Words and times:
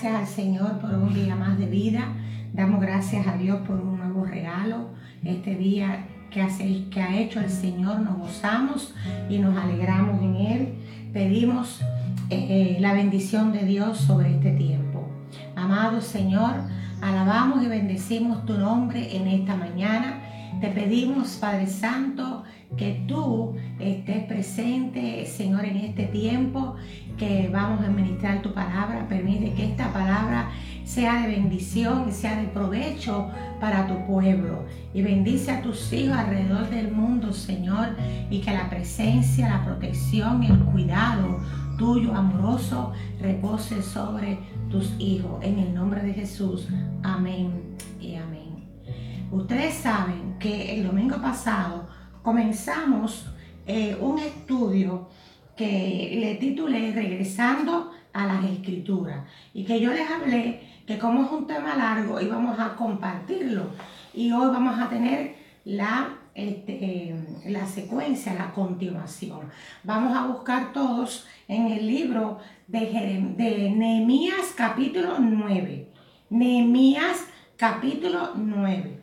Gracias 0.00 0.20
al 0.20 0.28
Señor 0.28 0.78
por 0.78 0.94
un 0.94 1.12
día 1.12 1.34
más 1.34 1.58
de 1.58 1.66
vida. 1.66 2.04
Damos 2.54 2.80
gracias 2.80 3.26
a 3.26 3.36
Dios 3.36 3.58
por 3.66 3.80
un 3.80 3.98
nuevo 3.98 4.24
regalo. 4.24 4.90
Este 5.24 5.56
día 5.56 6.06
que, 6.30 6.40
hace, 6.40 6.84
que 6.88 7.02
ha 7.02 7.18
hecho 7.18 7.40
el 7.40 7.50
Señor, 7.50 7.98
nos 8.02 8.16
gozamos 8.16 8.94
y 9.28 9.38
nos 9.38 9.56
alegramos 9.56 10.22
en 10.22 10.36
Él. 10.36 10.74
Pedimos 11.12 11.80
eh, 12.30 12.76
la 12.78 12.92
bendición 12.92 13.52
de 13.52 13.64
Dios 13.64 13.98
sobre 13.98 14.36
este 14.36 14.52
tiempo. 14.52 15.08
Amado 15.56 16.00
Señor, 16.00 16.52
alabamos 17.02 17.64
y 17.64 17.66
bendecimos 17.66 18.46
tu 18.46 18.56
nombre 18.56 19.16
en 19.16 19.26
esta 19.26 19.56
mañana. 19.56 20.20
Te 20.60 20.68
pedimos, 20.68 21.38
Padre 21.40 21.66
Santo, 21.66 22.44
que 22.76 23.04
tú 23.08 23.56
estés 23.80 24.24
presente, 24.24 25.24
Señor, 25.26 25.64
en 25.64 25.76
este 25.78 26.04
tiempo 26.04 26.76
que 27.16 27.48
vamos 27.52 27.80
a 27.80 27.86
administrar 27.86 28.42
tu 28.42 28.52
palabra. 28.52 29.06
Permite 29.08 29.52
que 29.54 29.64
esta 29.66 29.92
palabra 29.92 30.50
sea 30.84 31.22
de 31.22 31.28
bendición 31.28 32.06
y 32.08 32.12
sea 32.12 32.40
de 32.40 32.48
provecho 32.48 33.30
para 33.60 33.86
tu 33.86 34.06
pueblo. 34.06 34.64
Y 34.94 35.02
bendice 35.02 35.50
a 35.50 35.62
tus 35.62 35.92
hijos 35.92 36.16
alrededor 36.16 36.70
del 36.70 36.92
mundo, 36.92 37.32
Señor, 37.32 37.96
y 38.30 38.40
que 38.40 38.52
la 38.52 38.70
presencia, 38.70 39.48
la 39.48 39.64
protección 39.64 40.42
el 40.42 40.58
cuidado 40.60 41.40
tuyo 41.78 42.14
amoroso 42.14 42.92
repose 43.20 43.82
sobre 43.82 44.38
tus 44.70 44.92
hijos. 44.98 45.42
En 45.42 45.58
el 45.58 45.74
nombre 45.74 46.02
de 46.02 46.12
Jesús. 46.12 46.68
Amén 47.02 47.76
y 48.00 48.14
amén. 48.16 48.66
Ustedes 49.30 49.74
saben 49.74 50.36
que 50.38 50.76
el 50.76 50.86
domingo 50.86 51.20
pasado 51.20 51.86
comenzamos 52.28 53.24
eh, 53.66 53.96
un 53.98 54.18
estudio 54.18 55.08
que 55.56 56.18
le 56.20 56.34
titulé 56.34 56.92
Regresando 56.92 57.90
a 58.12 58.26
las 58.26 58.44
Escrituras 58.44 59.24
y 59.54 59.64
que 59.64 59.80
yo 59.80 59.94
les 59.94 60.10
hablé 60.10 60.60
que 60.86 60.98
como 60.98 61.24
es 61.24 61.30
un 61.30 61.46
tema 61.46 61.74
largo 61.74 62.20
íbamos 62.20 62.58
a 62.60 62.76
compartirlo 62.76 63.70
y 64.12 64.30
hoy 64.30 64.48
vamos 64.48 64.78
a 64.78 64.90
tener 64.90 65.36
la, 65.64 66.18
este, 66.34 67.14
la 67.46 67.66
secuencia, 67.66 68.34
la 68.34 68.52
continuación. 68.52 69.48
Vamos 69.82 70.14
a 70.14 70.26
buscar 70.26 70.74
todos 70.74 71.26
en 71.48 71.68
el 71.68 71.86
libro 71.86 72.40
de, 72.66 73.32
de 73.38 73.70
Nehemías 73.70 74.52
capítulo 74.54 75.18
9. 75.18 75.90
Nehemías 76.28 77.24
capítulo 77.56 78.32
9. 78.34 78.97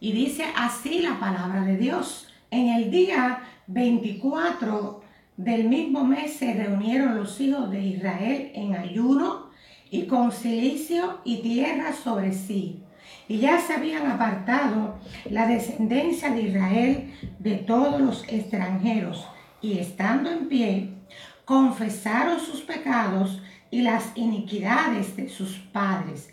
Y 0.00 0.12
dice 0.12 0.44
así 0.56 1.00
la 1.00 1.18
palabra 1.18 1.62
de 1.62 1.76
Dios. 1.76 2.28
En 2.52 2.68
el 2.68 2.90
día 2.90 3.40
24 3.66 5.02
del 5.36 5.64
mismo 5.68 6.04
mes 6.04 6.34
se 6.34 6.54
reunieron 6.54 7.16
los 7.16 7.40
hijos 7.40 7.68
de 7.70 7.82
Israel 7.82 8.52
en 8.54 8.76
ayuno 8.76 9.50
y 9.90 10.06
con 10.06 10.30
silicio 10.30 11.18
y 11.24 11.38
tierra 11.38 11.92
sobre 11.92 12.32
sí. 12.32 12.84
Y 13.26 13.38
ya 13.38 13.58
se 13.60 13.74
habían 13.74 14.06
apartado 14.06 15.00
la 15.28 15.48
descendencia 15.48 16.30
de 16.30 16.42
Israel 16.42 17.12
de 17.40 17.56
todos 17.56 18.00
los 18.00 18.24
extranjeros. 18.28 19.26
Y 19.60 19.78
estando 19.78 20.30
en 20.30 20.48
pie, 20.48 20.90
confesaron 21.44 22.38
sus 22.38 22.60
pecados 22.60 23.42
y 23.70 23.82
las 23.82 24.16
iniquidades 24.16 25.16
de 25.16 25.28
sus 25.28 25.58
padres 25.58 26.30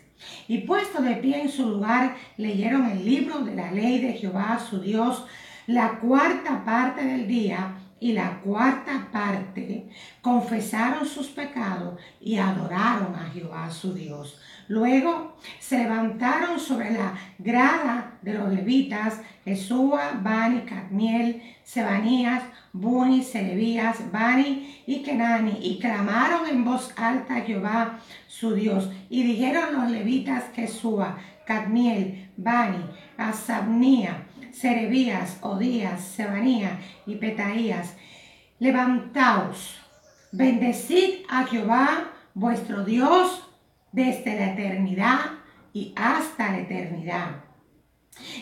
y 0.48 0.58
puesto 0.58 1.02
de 1.02 1.16
pie 1.16 1.42
en 1.42 1.48
su 1.50 1.68
lugar, 1.68 2.16
leyeron 2.36 2.86
el 2.86 3.04
libro 3.04 3.40
de 3.40 3.54
la 3.54 3.70
ley 3.70 4.00
de 4.00 4.14
Jehová 4.14 4.58
su 4.58 4.80
Dios 4.80 5.24
la 5.66 5.98
cuarta 5.98 6.64
parte 6.64 7.04
del 7.04 7.26
día 7.26 7.74
y 7.98 8.12
la 8.12 8.40
cuarta 8.40 9.08
parte 9.10 9.88
confesaron 10.20 11.06
sus 11.06 11.28
pecados 11.28 11.98
y 12.20 12.36
adoraron 12.36 13.14
a 13.14 13.30
Jehová 13.32 13.70
su 13.70 13.92
Dios. 13.92 14.40
Luego 14.68 15.36
se 15.58 15.78
levantaron 15.78 16.60
sobre 16.60 16.92
la 16.92 17.14
grada 17.38 18.18
de 18.22 18.34
los 18.34 18.52
levitas 18.52 19.20
Jesúa, 19.46 20.20
Bani, 20.24 20.62
Cadmiel, 20.62 21.40
Sebanías, 21.62 22.42
Buni, 22.72 23.22
Serebías, 23.22 24.10
Bani 24.10 24.82
y 24.88 25.04
Kenani, 25.04 25.60
y 25.62 25.78
clamaron 25.78 26.48
en 26.48 26.64
voz 26.64 26.92
alta 26.96 27.36
a 27.36 27.40
Jehová 27.42 28.00
su 28.26 28.54
Dios. 28.54 28.90
Y 29.08 29.22
dijeron 29.22 29.72
los 29.72 29.88
levitas 29.88 30.46
Jesúa, 30.52 31.18
Cadmiel, 31.46 32.28
Bani, 32.36 32.84
Asabnía, 33.16 34.26
Serebías, 34.50 35.38
Odías, 35.42 36.00
Sebanía 36.00 36.80
y 37.06 37.14
Petaías, 37.14 37.96
levantaos, 38.58 39.78
bendecid 40.32 41.24
a 41.30 41.44
Jehová 41.44 42.10
vuestro 42.34 42.84
Dios 42.84 43.48
desde 43.92 44.40
la 44.40 44.54
eternidad 44.54 45.20
y 45.72 45.94
hasta 45.94 46.50
la 46.50 46.58
eternidad. 46.58 47.45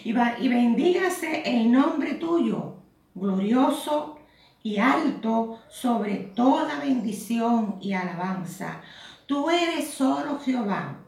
Y, 0.04 0.10
y 0.10 0.48
bendígase 0.48 1.42
el 1.44 1.70
nombre 1.70 2.14
tuyo, 2.14 2.76
glorioso 3.14 4.18
y 4.62 4.78
alto 4.78 5.60
sobre 5.68 6.16
toda 6.34 6.80
bendición 6.80 7.76
y 7.80 7.92
alabanza. 7.92 8.80
Tú 9.26 9.50
eres 9.50 9.90
solo 9.90 10.38
Jehová. 10.40 10.98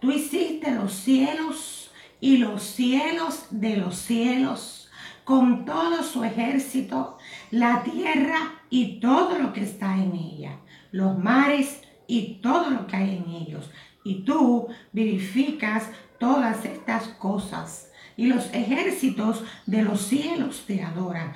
Tú 0.00 0.10
hiciste 0.10 0.70
los 0.70 0.92
cielos 0.92 1.90
y 2.20 2.38
los 2.38 2.62
cielos 2.62 3.46
de 3.50 3.76
los 3.76 3.96
cielos 3.96 4.84
con 5.24 5.64
todo 5.64 6.02
su 6.02 6.22
ejército, 6.22 7.18
la 7.50 7.82
tierra 7.82 8.60
y 8.70 9.00
todo 9.00 9.38
lo 9.38 9.52
que 9.52 9.62
está 9.62 9.96
en 9.96 10.14
ella, 10.14 10.60
los 10.92 11.18
mares 11.18 11.80
y 12.06 12.40
todo 12.42 12.70
lo 12.70 12.86
que 12.86 12.96
hay 12.96 13.16
en 13.16 13.30
ellos. 13.30 13.70
Y 14.04 14.24
tú 14.24 14.68
vivificas 14.92 15.88
todas 16.18 16.64
estas 16.64 17.08
cosas. 17.08 17.90
Y 18.16 18.26
los 18.26 18.52
ejércitos 18.52 19.44
de 19.66 19.82
los 19.82 20.02
cielos 20.02 20.64
te 20.66 20.82
adoran. 20.82 21.34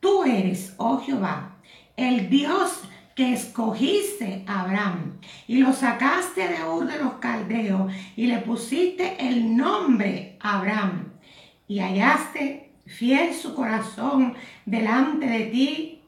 Tú 0.00 0.24
eres, 0.24 0.74
oh 0.78 0.98
Jehová, 1.00 1.56
el 1.96 2.30
Dios 2.30 2.82
que 3.14 3.32
escogiste 3.34 4.44
a 4.46 4.62
Abraham 4.62 5.18
y 5.46 5.58
lo 5.58 5.72
sacaste 5.72 6.48
de 6.48 6.64
Ur 6.64 6.86
de 6.86 6.98
los 6.98 7.14
Caldeos 7.14 7.92
y 8.16 8.26
le 8.26 8.38
pusiste 8.38 9.16
el 9.18 9.56
nombre 9.56 10.38
Abraham 10.40 11.12
y 11.68 11.80
hallaste 11.80 12.70
fiel 12.86 13.34
su 13.34 13.54
corazón 13.54 14.34
delante 14.64 15.26
de 15.26 15.44
ti 15.46 16.00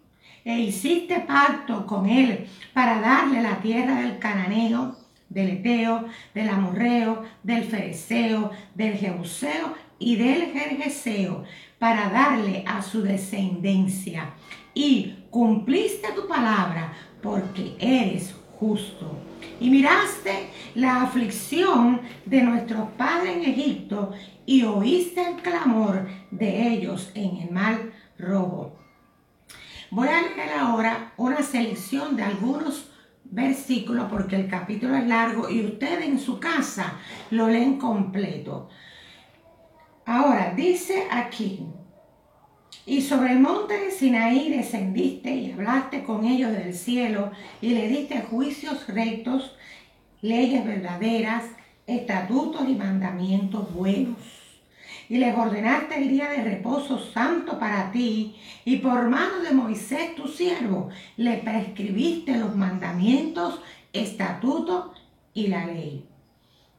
e 0.45 0.59
hiciste 0.59 1.21
pacto 1.21 1.87
con 1.87 2.09
él 2.09 2.49
para 2.73 3.01
darle 3.01 3.43
la 3.43 3.61
tierra 3.61 4.01
del 4.01 4.19
cananeo, 4.19 4.97
del 5.29 5.51
eteo, 5.51 6.07
del 6.35 6.49
amorreo, 6.49 7.25
del 7.43 7.65
fereceo, 7.65 8.51
del 8.75 8.95
jebuseo 8.95 9.75
y 10.03 10.17
del 10.17 10.53
jerjeseo, 10.53 11.45
para 11.79 12.11
darle 12.11 12.65
a 12.67 12.83
su 12.83 13.03
descendencia. 13.03 14.35
Y 14.75 15.27
cumpliste 15.31 16.13
tu 16.13 16.27
palabra 16.27 16.93
porque 17.21 17.77
eres 17.79 18.35
justo. 18.59 19.19
Y 19.61 19.71
miraste 19.71 20.51
la 20.75 21.03
aflicción 21.03 22.01
de 22.25 22.43
nuestros 22.43 22.89
padres 22.97 23.37
en 23.37 23.43
Egipto 23.45 24.13
y 24.47 24.63
oíste 24.63 25.29
el 25.29 25.37
clamor 25.37 26.09
de 26.31 26.69
ellos 26.69 27.11
en 27.15 27.37
el 27.39 27.51
mar 27.51 27.79
rojo. 28.19 28.79
Voy 29.91 30.09
a 30.09 30.23
leer 30.23 30.53
ahora 30.59 31.13
una 31.17 31.43
selección 31.43 32.17
de 32.17 32.23
algunos 32.23 32.89
versículos 33.25 34.07
porque 34.11 34.37
el 34.37 34.49
capítulo 34.49 34.97
es 34.97 35.07
largo 35.07 35.51
y 35.51 35.65
ustedes 35.65 36.05
en 36.05 36.19
su 36.19 36.39
casa 36.39 36.95
lo 37.31 37.49
leen 37.49 37.79
completo. 37.79 38.69
Ahora, 40.05 40.53
dice 40.57 41.07
aquí, 41.11 41.67
y 42.85 43.03
sobre 43.03 43.33
el 43.33 43.41
monte 43.41 43.79
de 43.79 43.91
Sinaí 43.91 44.51
descendiste 44.51 45.31
y 45.31 45.53
hablaste 45.53 46.03
con 46.03 46.25
ellos 46.25 46.53
del 46.53 46.75
cielo 46.75 47.31
y 47.61 47.71
le 47.71 47.89
diste 47.89 48.23
juicios 48.23 48.87
rectos, 48.89 49.57
leyes 50.21 50.65
verdaderas, 50.65 51.45
estatutos 51.87 52.69
y 52.69 52.75
mandamientos 52.75 53.73
buenos 53.73 54.43
y 55.13 55.19
les 55.19 55.37
ordenaste 55.37 55.99
el 55.99 56.09
día 56.09 56.31
de 56.31 56.43
reposo 56.43 56.99
santo 56.99 57.59
para 57.59 57.93
ti, 57.93 58.35
y 58.65 58.77
por 58.77 59.11
mano 59.11 59.41
de 59.43 59.53
Moisés 59.53 60.15
tu 60.15 60.27
siervo 60.27 60.89
le 61.19 61.37
prescribiste 61.37 62.39
los 62.39 62.57
mandamientos, 62.57 63.61
estatutos 63.93 64.87
y 65.35 65.49
la 65.49 65.67
ley. 65.67 66.07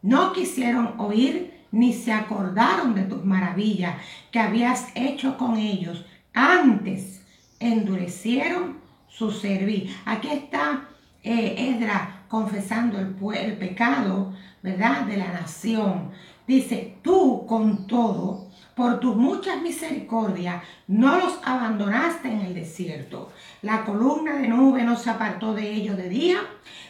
No 0.02 0.34
quisieron 0.34 1.00
oír 1.00 1.54
ni 1.74 1.92
se 1.92 2.14
acordaron 2.14 2.94
de 2.94 3.02
tus 3.02 3.26
maravillas 3.26 3.96
que 4.32 4.40
habías 4.40 4.88
hecho 4.96 5.38
con 5.38 5.58
ellos. 5.58 6.06
Antes 6.34 7.26
endurecieron 7.60 8.78
su 9.08 9.32
servir. 9.32 9.94
Aquí 10.06 10.30
está 10.30 10.88
eh, 11.24 11.56
Esdra 11.58 12.26
confesando 12.28 13.00
el, 13.00 13.16
el 13.36 13.58
pecado, 13.58 14.34
¿verdad?, 14.62 15.02
de 15.02 15.18
la 15.18 15.34
nación. 15.34 16.12
Dice, 16.48 16.98
tú 17.02 17.46
con 17.48 17.88
todo 17.88 18.52
por 18.76 19.00
tus 19.00 19.16
muchas 19.16 19.62
misericordias, 19.62 20.64
no 20.88 21.18
los 21.18 21.40
abandonaste 21.44 22.28
en 22.28 22.42
el 22.42 22.54
desierto. 22.54 23.32
La 23.62 23.86
columna 23.86 24.38
de 24.38 24.48
nube 24.48 24.84
no 24.84 24.96
se 24.96 25.10
apartó 25.10 25.54
de 25.54 25.72
ellos 25.72 25.96
de 25.96 26.10
día 26.10 26.38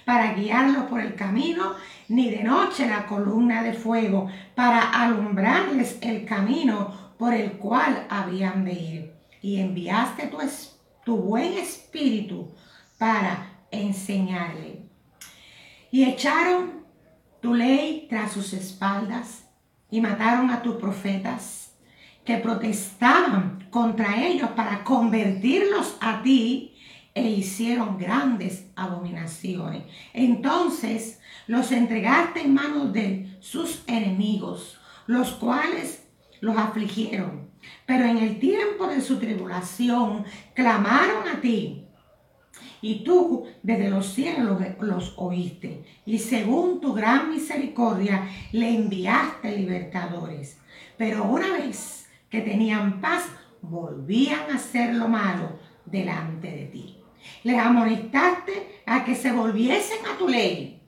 para 0.06 0.33
guiarlos 0.33 0.85
por 0.85 1.01
el 1.01 1.15
camino, 1.15 1.74
ni 2.13 2.30
de 2.30 2.44
noche 2.44 2.88
la 2.88 3.07
columna 3.07 3.63
de 3.63 3.74
fuego 3.74 4.27
para 4.54 4.92
alumbrarles 4.92 5.98
el 6.01 6.25
camino 6.25 7.15
por 7.18 7.33
el 7.33 7.54
cual 7.54 8.06
habían 8.07 8.63
de 8.65 8.74
ir. 8.74 9.13
Y 9.42 9.60
enviaste 9.60 10.27
tu, 10.27 10.38
tu 11.04 11.18
buen 11.18 11.54
espíritu 11.54 12.54
para 13.00 13.65
enseñarle. 13.71 14.88
Y 15.89 16.04
echaron 16.04 16.86
tu 17.42 17.56
ley 17.56 18.06
tras 18.10 18.31
sus 18.31 18.54
espaldas 18.54 19.50
y 19.89 20.00
mataron 20.00 20.51
a 20.51 20.62
tus 20.62 20.75
profetas 20.75 21.75
que 22.24 22.38
protestaban 22.38 23.68
contra 23.71 24.24
ellos 24.24 24.51
para 24.51 24.83
convertirlos 24.83 25.98
a 26.00 26.21
ti 26.21 26.72
e 27.15 27.30
hicieron 27.30 27.98
grandes 27.98 28.68
abominaciones. 28.75 29.83
Entonces 30.13 31.19
los 31.48 31.71
entregaste 31.71 32.42
en 32.42 32.54
manos 32.54 32.94
de 32.94 33.38
sus 33.39 33.83
enemigos, 33.88 34.80
los 35.07 35.31
cuales 35.33 36.07
los 36.42 36.57
afligieron. 36.57 37.51
Pero 37.86 38.06
en 38.06 38.18
el 38.18 38.39
tiempo 38.39 38.88
de 38.88 39.01
su 39.01 39.19
tribulación 39.19 40.25
clamaron 40.54 41.27
a 41.27 41.39
ti. 41.39 41.86
Y 42.81 43.04
tú 43.06 43.45
desde 43.62 43.89
los 43.89 44.07
cielos 44.07 44.62
los 44.81 45.13
oíste. 45.18 45.86
Y 46.06 46.19
según 46.19 46.81
tu 46.81 46.94
gran 46.94 47.30
misericordia 47.30 48.27
le 48.51 48.75
enviaste 48.75 49.57
libertadores. 49.57 50.57
Pero 50.98 51.24
una 51.24 51.50
vez 51.54 52.07
que 52.30 52.42
tenían 52.42 53.00
paz, 53.00 53.25
volvían 53.62 54.51
a 54.51 54.56
hacer 54.56 54.95
lo 54.95 55.07
malo 55.07 55.57
delante 55.86 56.51
de 56.51 56.66
ti. 56.66 56.93
Les 57.43 57.59
amonestaste 57.59 58.83
a 58.85 59.03
que 59.03 59.15
se 59.15 59.31
volviesen 59.31 59.99
a 60.05 60.17
tu 60.17 60.27
ley. 60.27 60.81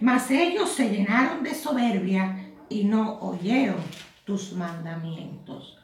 Mas 0.00 0.30
ellos 0.30 0.70
se 0.70 0.90
llenaron 0.90 1.42
de 1.42 1.54
soberbia 1.54 2.52
y 2.68 2.84
no 2.84 3.18
oyeron 3.20 3.82
tus 4.24 4.52
mandamientos. 4.52 5.78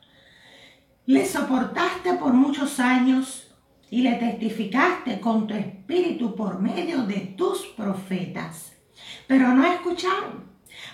Le 1.07 1.27
soportaste 1.27 2.15
por 2.15 2.33
muchos 2.33 2.81
años 2.81 3.45
y 3.91 4.03
le 4.03 4.15
testificaste 4.15 5.21
con 5.21 5.47
tu 5.47 5.55
espíritu 5.55 6.35
por 6.35 6.61
medio 6.61 7.05
de 7.05 7.35
tus 7.37 7.67
profetas, 7.77 8.73
pero 9.27 9.49
no 9.49 9.65
escucharon, 9.65 10.45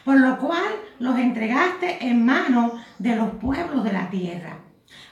por 0.04 0.18
lo 0.18 0.38
cual 0.38 0.72
los 0.98 1.18
entregaste 1.18 2.06
en 2.06 2.24
manos 2.24 2.72
de 2.98 3.16
los 3.16 3.30
pueblos 3.36 3.84
de 3.84 3.92
la 3.92 4.10
tierra. 4.10 4.64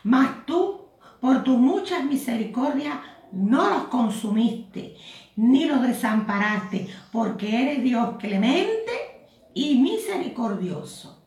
Mas 0.03 0.45
tú, 0.47 0.89
por 1.21 1.45
tu 1.45 1.57
muchas 1.57 2.05
misericordias, 2.05 2.97
no 3.33 3.69
los 3.71 3.83
consumiste, 3.85 4.97
ni 5.37 5.67
los 5.67 5.83
desamparaste, 5.83 6.89
porque 7.13 7.63
eres 7.63 7.83
Dios 7.83 8.17
clemente 8.19 9.29
y 9.55 9.77
misericordioso 9.77 11.19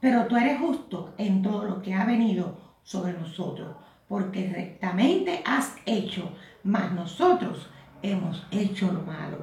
pero 0.00 0.26
tú 0.26 0.36
eres 0.36 0.60
justo 0.60 1.14
en 1.18 1.42
todo 1.42 1.64
lo 1.64 1.82
que 1.82 1.94
ha 1.94 2.04
venido 2.04 2.56
sobre 2.82 3.12
nosotros, 3.14 3.76
porque 4.08 4.48
rectamente 4.54 5.42
has 5.44 5.74
hecho, 5.84 6.30
mas 6.62 6.92
nosotros 6.92 7.68
hemos 8.02 8.46
hecho 8.50 8.92
lo 8.92 9.02
malo. 9.02 9.38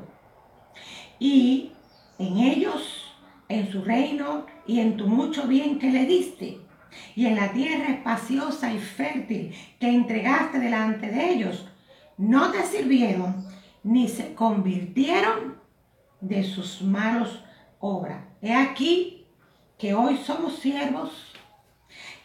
Y 1.19 1.71
en 2.19 2.37
ellos, 2.37 3.13
en 3.49 3.69
su 3.69 3.81
reino 3.81 4.45
y 4.65 4.79
en 4.79 4.95
tu 4.95 5.07
mucho 5.07 5.47
bien 5.47 5.79
que 5.79 5.91
le 5.91 6.05
diste, 6.05 6.59
y 7.15 7.25
en 7.25 7.35
la 7.35 7.51
tierra 7.51 7.89
espaciosa 7.89 8.71
y 8.71 8.79
fértil 8.79 9.53
que 9.79 9.89
entregaste 9.89 10.59
delante 10.59 11.07
de 11.07 11.33
ellos, 11.33 11.67
no 12.17 12.51
te 12.51 12.63
sirvieron 12.63 13.45
ni 13.83 14.07
se 14.07 14.33
convirtieron 14.33 15.55
de 16.21 16.43
sus 16.43 16.81
malos 16.81 17.43
obras. 17.79 18.23
He 18.41 18.53
aquí 18.53 19.25
que 19.77 19.93
hoy 19.93 20.17
somos 20.17 20.59
siervos. 20.59 21.11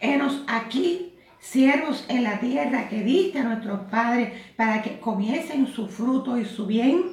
Henos 0.00 0.44
aquí, 0.46 1.14
siervos 1.40 2.04
en 2.08 2.22
la 2.22 2.38
tierra 2.38 2.88
que 2.88 3.02
diste 3.02 3.40
a 3.40 3.44
nuestros 3.44 3.80
padres 3.90 4.32
para 4.56 4.82
que 4.82 5.00
comiesen 5.00 5.66
su 5.66 5.88
fruto 5.88 6.38
y 6.38 6.44
su 6.44 6.66
bien 6.66 7.12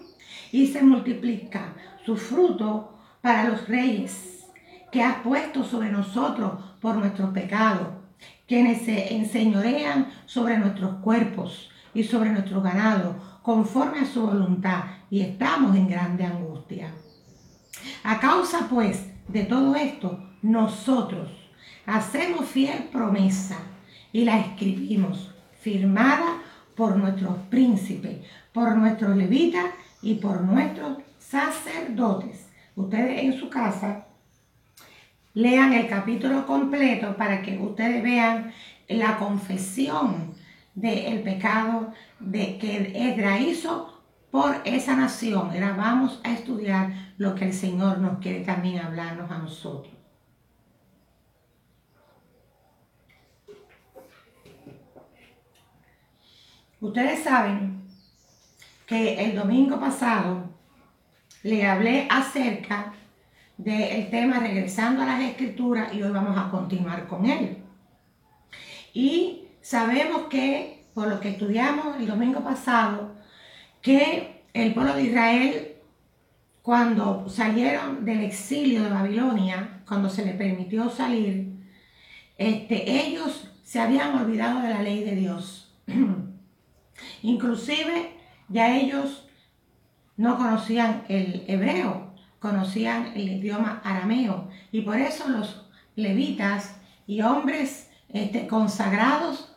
y 0.51 0.68
se 0.68 0.83
multiplica 0.83 1.74
su 2.06 2.16
fruto 2.16 2.98
para 3.21 3.50
los 3.50 3.68
reyes 3.68 4.45
que 4.92 5.01
has 5.01 5.18
puesto 5.18 5.63
sobre 5.63 5.92
nosotros 5.92 6.54
por 6.80 6.95
nuestros 6.95 7.31
pecados, 7.31 7.88
quienes 8.48 8.83
se 8.83 9.16
enseñorean 9.16 10.12
sobre 10.25 10.57
nuestros 10.57 10.98
cuerpos 10.98 11.71
y 11.95 12.03
sobre 12.03 12.30
nuestro 12.30 12.62
ganado, 12.62 13.15
conforme 13.42 14.01
a 14.01 14.06
su 14.06 14.27
voluntad, 14.27 14.83
y 15.09 15.21
estamos 15.21 15.75
en 15.75 15.88
grande 15.88 16.25
angustia. 16.25 16.94
A 18.03 18.19
causa, 18.19 18.68
pues, 18.69 19.07
de 19.27 19.44
todo 19.44 19.75
esto, 19.75 20.19
nosotros 20.44 21.31
hacemos 21.86 22.45
fiel 22.45 22.89
promesa 22.92 23.57
y 24.12 24.25
la 24.25 24.39
escribimos, 24.39 25.33
firmada 25.59 26.42
por 26.75 26.97
nuestros 26.97 27.38
príncipes, 27.50 28.19
por 28.53 28.75
nuestros 28.75 29.15
levitas 29.15 29.65
y 30.01 30.15
por 30.15 30.42
nuestros 30.42 31.00
sacerdotes. 31.18 32.50
Ustedes 32.75 33.24
en 33.24 33.39
su 33.39 33.50
casa 33.50 34.06
lean 35.33 35.74
el 35.74 35.88
capítulo 35.88 36.45
completo 36.45 37.15
para 37.18 37.42
que 37.42 37.57
ustedes 37.57 38.03
vean 38.03 38.51
la 38.88 39.18
confesión 39.18 40.35
del 40.75 41.24
pecado 41.24 41.94
de 42.19 42.57
que 42.57 42.92
Edra 42.94 43.39
hizo 43.39 44.04
por 44.30 44.62
esa 44.66 44.95
nación. 44.95 45.50
Ahora 45.51 45.74
vamos 45.75 46.19
a 46.24 46.33
estudiar 46.33 47.13
lo 47.18 47.33
que 47.36 47.45
el 47.45 47.54
Señor 47.54 48.00
nos 48.00 48.19
quiere 48.19 48.42
también 48.44 48.80
hablarnos 48.80 49.31
a 49.31 49.38
nosotros. 49.38 49.94
Ustedes 56.81 57.24
saben 57.24 57.81
que 58.86 59.24
el 59.25 59.36
domingo 59.36 59.80
pasado 59.80 60.50
le 61.42 61.66
hablé 61.66 62.07
acerca 62.11 62.94
del 63.57 64.09
tema 64.09 64.40
regresando 64.40 65.02
a 65.02 65.06
las 65.06 65.21
escrituras 65.21 65.94
y 65.94 66.04
hoy 66.04 66.11
vamos 66.11 66.38
a 66.38 66.50
continuar 66.52 67.07
con 67.07 67.26
él. 67.26 67.64
Y 68.94 69.44
sabemos 69.66 70.28
que, 70.30 70.86
por 70.94 71.07
lo 71.07 71.19
que 71.19 71.30
estudiamos 71.30 71.95
el 71.98 72.06
domingo 72.06 72.44
pasado, 72.44 73.16
que 73.81 74.44
el 74.54 74.76
pueblo 74.76 74.94
de 74.94 75.06
Israel, 75.06 75.76
cuando 76.62 77.28
salieron 77.28 78.06
del 78.06 78.22
exilio 78.22 78.84
de 78.84 78.92
Babilonia, 78.92 79.81
cuando 79.88 80.07
se 80.07 80.24
les 80.24 80.36
permitió 80.36 80.88
salir, 80.92 81.52
este, 82.38 83.07
ellos 83.07 83.52
se 83.64 83.80
habían 83.80 84.16
olvidado 84.16 84.62
de 84.62 84.69
la 84.69 84.84
ley 84.84 85.04
de 85.04 85.16
Dios. 85.16 85.74
Inclusive 87.24 88.12
ya 88.50 88.78
ellos 88.78 89.28
no 90.16 90.38
conocían 90.38 91.06
el 91.07 91.44
hebreo, 91.48 92.14
conocían 92.38 93.14
el 93.16 93.30
idioma 93.30 93.81
arameo 93.84 94.48
y 94.72 94.81
por 94.81 94.98
eso 94.98 95.28
los 95.28 95.66
levitas 95.95 96.76
y 97.07 97.24
hombres 97.24 97.90
este, 98.10 98.45
consagrados 98.45 99.55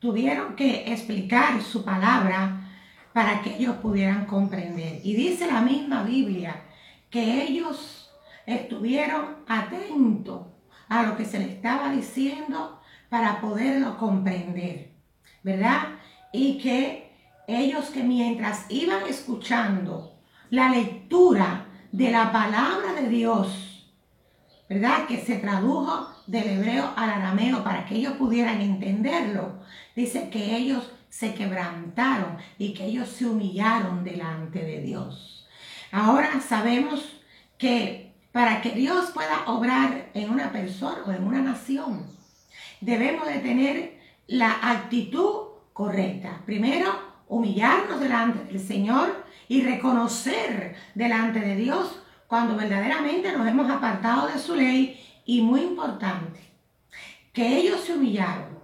tuvieron 0.00 0.56
que 0.56 0.92
explicar 0.92 1.62
su 1.62 1.84
palabra 1.84 2.68
para 3.12 3.42
que 3.42 3.56
ellos 3.56 3.76
pudieran 3.76 4.26
comprender. 4.26 5.00
Y 5.04 5.14
dice 5.14 5.46
la 5.46 5.60
misma 5.60 6.02
Biblia 6.02 6.62
que 7.10 7.44
ellos 7.44 8.10
estuvieron 8.46 9.36
atentos 9.46 10.46
a 10.88 11.04
lo 11.04 11.16
que 11.16 11.24
se 11.24 11.38
les 11.38 11.50
estaba 11.50 11.92
diciendo 11.92 12.80
para 13.08 13.40
poderlo 13.40 13.96
comprender, 13.96 14.92
¿verdad? 15.42 16.00
y 16.32 16.58
que 16.58 17.10
ellos 17.46 17.86
que 17.86 18.02
mientras 18.02 18.66
iban 18.68 19.06
escuchando 19.08 20.18
la 20.50 20.68
lectura 20.68 21.66
de 21.92 22.10
la 22.10 22.30
palabra 22.30 22.92
de 22.92 23.08
Dios, 23.08 23.69
¿verdad? 24.70 25.08
Que 25.08 25.20
se 25.20 25.36
tradujo 25.38 26.08
del 26.28 26.48
hebreo 26.48 26.92
al 26.96 27.10
arameo 27.10 27.64
para 27.64 27.84
que 27.84 27.96
ellos 27.96 28.12
pudieran 28.12 28.60
entenderlo, 28.60 29.58
dice 29.96 30.30
que 30.30 30.56
ellos 30.56 30.92
se 31.08 31.34
quebrantaron 31.34 32.38
y 32.56 32.72
que 32.72 32.84
ellos 32.84 33.08
se 33.08 33.26
humillaron 33.26 34.04
delante 34.04 34.60
de 34.60 34.80
Dios. 34.80 35.48
Ahora 35.90 36.40
sabemos 36.40 37.20
que 37.58 38.14
para 38.30 38.62
que 38.62 38.70
Dios 38.70 39.10
pueda 39.10 39.42
obrar 39.46 40.08
en 40.14 40.30
una 40.30 40.52
persona 40.52 41.02
o 41.04 41.10
en 41.10 41.24
una 41.24 41.42
nación, 41.42 42.06
debemos 42.80 43.26
de 43.26 43.40
tener 43.40 43.98
la 44.28 44.70
actitud 44.70 45.48
correcta. 45.72 46.42
Primero, 46.46 46.92
humillarnos 47.26 47.98
delante 47.98 48.44
del 48.44 48.60
Señor 48.60 49.26
y 49.48 49.62
reconocer 49.62 50.76
delante 50.94 51.40
de 51.40 51.56
Dios 51.56 52.00
cuando 52.30 52.54
verdaderamente 52.54 53.36
nos 53.36 53.44
hemos 53.48 53.68
apartado 53.68 54.28
de 54.28 54.38
su 54.38 54.54
ley 54.54 55.04
y 55.26 55.42
muy 55.42 55.62
importante, 55.62 56.38
que 57.32 57.58
ellos 57.58 57.80
se 57.80 57.94
humillaron, 57.94 58.56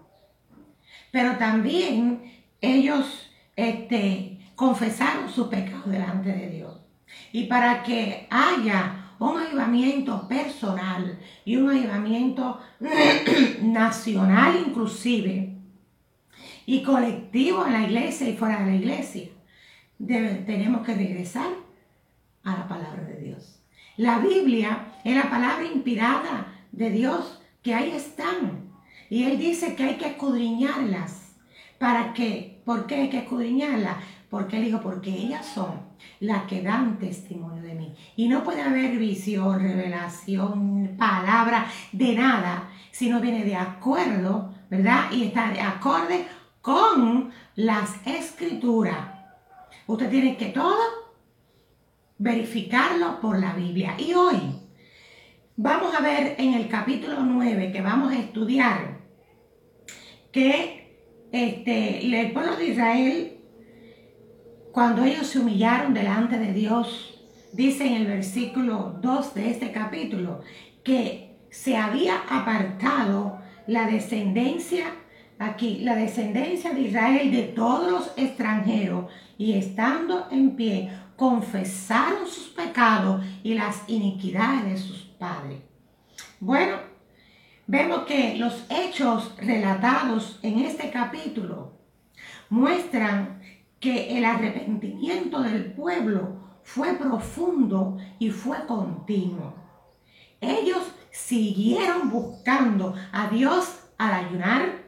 pero 1.11 1.37
también 1.37 2.33
ellos 2.61 3.29
este, 3.57 4.39
confesaron 4.55 5.29
sus 5.29 5.49
pecados 5.49 5.91
delante 5.91 6.31
de 6.31 6.49
Dios. 6.49 6.81
Y 7.33 7.47
para 7.47 7.83
que 7.83 8.29
haya 8.31 9.15
un 9.19 9.37
avivamiento 9.37 10.29
personal 10.29 11.19
y 11.45 11.57
un 11.57 11.69
avivamiento 11.71 12.61
nacional 13.63 14.65
inclusive 14.65 15.57
y 16.67 16.85
colectivo 16.85 17.67
en 17.67 17.73
la 17.73 17.83
iglesia 17.83 18.29
y 18.29 18.37
fuera 18.37 18.61
de 18.61 18.67
la 18.67 18.77
iglesia, 18.77 19.29
tenemos 19.99 20.87
que 20.87 20.95
regresar 20.95 21.66
a 22.47 22.53
la 22.53 22.69
palabra 22.69 23.03
de 23.03 23.21
Dios. 23.21 23.61
La 23.97 24.19
Biblia 24.19 24.95
es 25.05 25.15
la 25.15 25.29
palabra 25.29 25.65
inspirada 25.65 26.47
de 26.73 26.91
Dios 26.91 27.41
que 27.63 27.75
ahí 27.75 27.91
están. 27.91 28.71
Y 29.11 29.25
Él 29.25 29.39
dice 29.39 29.75
que 29.75 29.85
hay 29.85 29.97
que 29.97 30.09
escudriñarlas. 30.09 31.35
¿Para 31.79 32.15
qué? 32.15 32.63
¿Por 32.65 32.87
qué 32.87 32.95
hay 32.95 33.11
que 33.11 33.19
escudriñarlas? 33.19 33.97
Porque 34.31 34.59
Él 34.59 34.67
dijo, 34.67 34.81
porque 34.81 35.11
ellas 35.11 35.45
son 35.45 35.81
las 36.21 36.45
que 36.45 36.63
dan 36.63 36.99
testimonio 36.99 37.63
de 37.63 37.75
mí. 37.75 37.95
Y 38.17 38.29
no 38.29 38.45
puede 38.45 38.63
haber 38.63 38.97
visión, 38.97 39.61
revelación, 39.61 40.95
palabra 40.97 41.67
de 41.93 42.15
nada, 42.15 42.71
si 42.91 43.09
no 43.09 43.21
viene 43.21 43.45
de 43.45 43.57
acuerdo, 43.57 44.55
¿verdad? 44.71 45.11
Y 45.11 45.25
está 45.25 45.51
de 45.51 45.61
acorde 45.61 46.27
con 46.61 47.31
las 47.57 47.95
escrituras. 48.07 48.99
Usted 49.87 50.11
tiene 50.11 50.37
que 50.37 50.47
todo 50.47 51.06
verificarlo 52.19 53.21
por 53.21 53.39
la 53.39 53.53
Biblia. 53.55 53.95
Y 53.99 54.15
hoy 54.15 54.37
vamos 55.57 55.95
a 55.95 56.01
ver 56.01 56.37
en 56.39 56.55
el 56.55 56.69
capítulo 56.69 57.21
9 57.21 57.73
que 57.73 57.81
vamos 57.81 58.13
a 58.13 58.19
estudiar 58.19 59.01
que 60.33 60.99
este, 61.33 62.07
el 62.07 62.33
pueblo 62.33 62.57
de 62.57 62.67
Israel 62.67 63.37
cuando 64.77 65.05
ellos 65.05 65.29
se 65.29 65.39
humillaron 65.39 65.95
delante 65.95 66.39
de 66.39 66.53
Dios, 66.53 67.19
dice 67.55 67.87
en 67.87 67.95
el 67.95 68.07
versículo 68.07 68.99
2 69.01 69.33
de 69.33 69.49
este 69.49 69.73
capítulo, 69.73 70.43
que 70.85 71.39
se 71.49 71.79
había 71.79 72.19
apartado 72.29 73.39
la 73.67 73.87
descendencia, 73.87 74.85
aquí, 75.39 75.79
la 75.79 75.97
descendencia 75.97 76.75
de 76.75 76.83
Israel 76.83 77.33
de 77.33 77.45
todos 77.45 77.91
los 77.91 78.13
extranjeros, 78.19 79.07
y 79.39 79.55
estando 79.55 80.29
en 80.31 80.57
pie, 80.57 80.91
confesaron 81.17 82.27
sus 82.27 82.49
pecados 82.49 83.25
y 83.43 83.55
las 83.55 83.89
iniquidades 83.89 84.65
de 84.65 84.77
sus 84.77 84.99
padres. 85.19 85.61
Bueno, 86.41 86.79
vemos 87.67 88.05
que 88.07 88.37
los 88.37 88.65
hechos 88.71 89.35
relatados 89.39 90.39
en 90.43 90.61
este 90.61 90.91
capítulo 90.91 91.73
muestran 92.51 93.41
que 93.81 94.17
el 94.19 94.25
arrepentimiento 94.25 95.43
del 95.43 95.73
pueblo 95.73 96.61
fue 96.63 96.95
profundo 96.95 97.99
y 98.19 98.31
fue 98.31 98.67
continuo. 98.67 99.55
Ellos 100.41 100.83
siguieron 101.11 102.11
buscando 102.11 102.95
a 103.13 103.29
Dios 103.29 103.79
al 103.99 104.13
ayunar, 104.13 104.83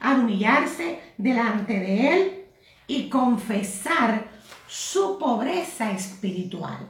al 0.00 0.20
humillarse 0.20 1.00
delante 1.18 1.78
de 1.78 2.14
Él 2.14 2.44
y 2.86 3.08
confesar 3.08 4.31
su 4.72 5.18
pobreza 5.18 5.90
espiritual 5.90 6.88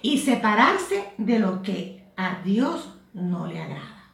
y 0.00 0.18
separarse 0.18 1.12
de 1.18 1.40
lo 1.40 1.60
que 1.60 2.04
a 2.16 2.40
Dios 2.44 2.88
no 3.12 3.48
le 3.48 3.60
agrada. 3.60 4.12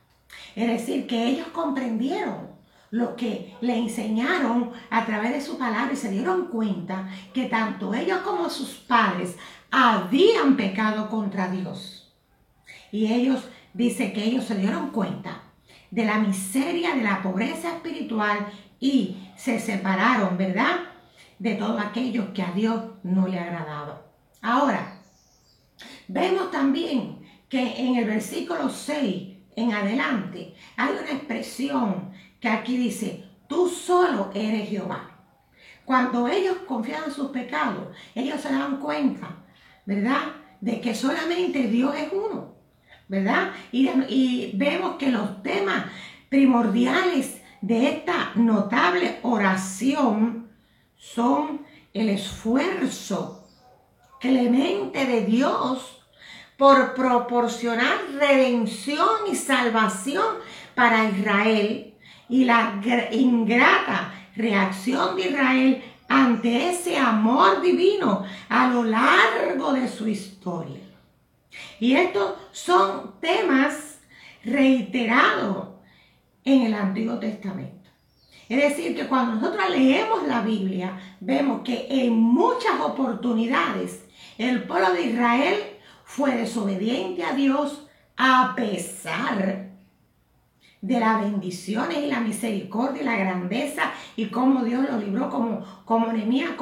Es 0.54 0.66
decir, 0.66 1.06
que 1.06 1.26
ellos 1.26 1.48
comprendieron 1.48 2.48
lo 2.90 3.14
que 3.14 3.54
le 3.60 3.76
enseñaron 3.76 4.70
a 4.88 5.04
través 5.04 5.32
de 5.32 5.42
su 5.42 5.58
palabra 5.58 5.92
y 5.92 5.96
se 5.96 6.10
dieron 6.10 6.46
cuenta 6.46 7.10
que 7.34 7.44
tanto 7.44 7.92
ellos 7.92 8.20
como 8.20 8.48
sus 8.48 8.70
padres 8.70 9.36
habían 9.70 10.56
pecado 10.56 11.10
contra 11.10 11.50
Dios. 11.50 12.16
Y 12.90 13.12
ellos, 13.12 13.46
dice 13.74 14.14
que 14.14 14.24
ellos 14.24 14.46
se 14.46 14.56
dieron 14.56 14.88
cuenta 14.88 15.42
de 15.90 16.06
la 16.06 16.18
miseria, 16.18 16.94
de 16.94 17.02
la 17.02 17.22
pobreza 17.22 17.74
espiritual 17.74 18.46
y 18.80 19.18
se 19.36 19.60
separaron, 19.60 20.38
¿verdad? 20.38 20.95
De 21.38 21.54
todo 21.54 21.78
aquello 21.78 22.32
que 22.32 22.42
a 22.42 22.52
Dios 22.52 22.82
no 23.02 23.28
le 23.28 23.38
agradaba. 23.38 24.02
Ahora, 24.40 25.00
vemos 26.08 26.50
también 26.50 27.18
que 27.48 27.80
en 27.80 27.96
el 27.96 28.06
versículo 28.06 28.68
6 28.70 29.36
en 29.56 29.72
adelante 29.72 30.54
hay 30.76 30.92
una 30.92 31.10
expresión 31.10 32.10
que 32.40 32.48
aquí 32.48 32.76
dice, 32.76 33.24
tú 33.48 33.68
solo 33.68 34.30
eres 34.34 34.68
Jehová. 34.68 35.10
Cuando 35.84 36.26
ellos 36.26 36.56
confían 36.66 37.04
en 37.06 37.12
sus 37.12 37.30
pecados, 37.30 37.88
ellos 38.14 38.40
se 38.40 38.50
dan 38.50 38.78
cuenta, 38.78 39.44
¿verdad? 39.84 40.32
De 40.60 40.80
que 40.80 40.94
solamente 40.94 41.68
Dios 41.68 41.94
es 41.94 42.12
uno, 42.12 42.56
¿verdad? 43.08 43.52
Y 43.70 44.52
vemos 44.56 44.96
que 44.96 45.10
los 45.10 45.42
temas 45.42 45.84
primordiales 46.28 47.40
de 47.60 47.88
esta 47.88 48.32
notable 48.34 49.20
oración 49.22 50.45
son 50.96 51.64
el 51.92 52.08
esfuerzo 52.08 53.48
clemente 54.20 55.04
de 55.06 55.24
Dios 55.24 56.02
por 56.56 56.94
proporcionar 56.94 57.98
redención 58.18 59.08
y 59.30 59.36
salvación 59.36 60.36
para 60.74 61.08
Israel 61.08 61.94
y 62.28 62.44
la 62.44 62.80
ingrata 63.12 64.12
reacción 64.36 65.16
de 65.16 65.28
Israel 65.28 65.84
ante 66.08 66.70
ese 66.70 66.98
amor 66.98 67.60
divino 67.60 68.24
a 68.48 68.68
lo 68.68 68.84
largo 68.84 69.72
de 69.72 69.88
su 69.88 70.06
historia. 70.06 70.80
Y 71.80 71.94
estos 71.94 72.34
son 72.52 73.18
temas 73.20 74.00
reiterados 74.44 75.68
en 76.44 76.62
el 76.62 76.74
Antiguo 76.74 77.18
Testamento. 77.18 77.75
Es 78.48 78.62
decir, 78.62 78.94
que 78.94 79.06
cuando 79.06 79.34
nosotros 79.34 79.70
leemos 79.70 80.26
la 80.26 80.40
Biblia, 80.40 80.98
vemos 81.20 81.62
que 81.62 81.86
en 81.90 82.12
muchas 82.12 82.80
oportunidades 82.80 84.04
el 84.38 84.62
pueblo 84.62 84.92
de 84.92 85.02
Israel 85.02 85.56
fue 86.04 86.36
desobediente 86.36 87.24
a 87.24 87.32
Dios 87.32 87.88
a 88.16 88.54
pesar 88.54 89.65
de 90.86 91.00
las 91.00 91.20
bendiciones 91.20 91.98
y 91.98 92.06
la 92.06 92.20
misericordia 92.20 93.02
y 93.02 93.04
la 93.04 93.16
grandeza 93.16 93.90
y 94.14 94.26
cómo 94.26 94.62
Dios 94.62 94.88
lo 94.88 94.98
libró, 94.98 95.28
como, 95.28 95.64
como 95.84 96.12
Nehemías 96.12 96.52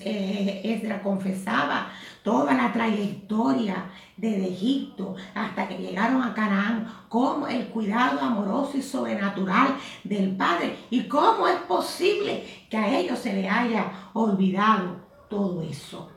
eh, 0.00 1.00
confesaba 1.02 1.88
toda 2.22 2.54
la 2.54 2.72
trayectoria 2.72 3.90
desde 4.16 4.48
Egipto 4.48 5.14
hasta 5.34 5.68
que 5.68 5.76
llegaron 5.76 6.22
a 6.22 6.32
Canaán, 6.32 6.90
como 7.10 7.46
el 7.48 7.66
cuidado 7.66 8.18
amoroso 8.18 8.78
y 8.78 8.82
sobrenatural 8.82 9.76
del 10.04 10.34
Padre 10.36 10.74
y 10.88 11.06
cómo 11.06 11.46
es 11.46 11.58
posible 11.68 12.44
que 12.70 12.78
a 12.78 12.98
ellos 12.98 13.18
se 13.18 13.34
les 13.34 13.52
haya 13.52 14.10
olvidado 14.14 14.96
todo 15.28 15.60
eso. 15.62 16.10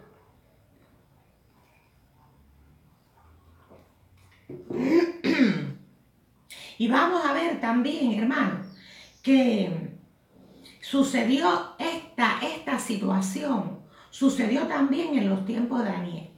Y 6.80 6.88
vamos 6.88 7.26
a 7.26 7.34
ver 7.34 7.60
también, 7.60 8.14
hermano, 8.14 8.62
que 9.22 9.70
sucedió 10.80 11.76
esta, 11.78 12.40
esta 12.42 12.80
situación, 12.80 13.80
sucedió 14.10 14.66
también 14.66 15.18
en 15.18 15.30
los 15.30 15.46
tiempos 15.46 15.84
de 15.84 15.92
Daniel. 15.92 16.30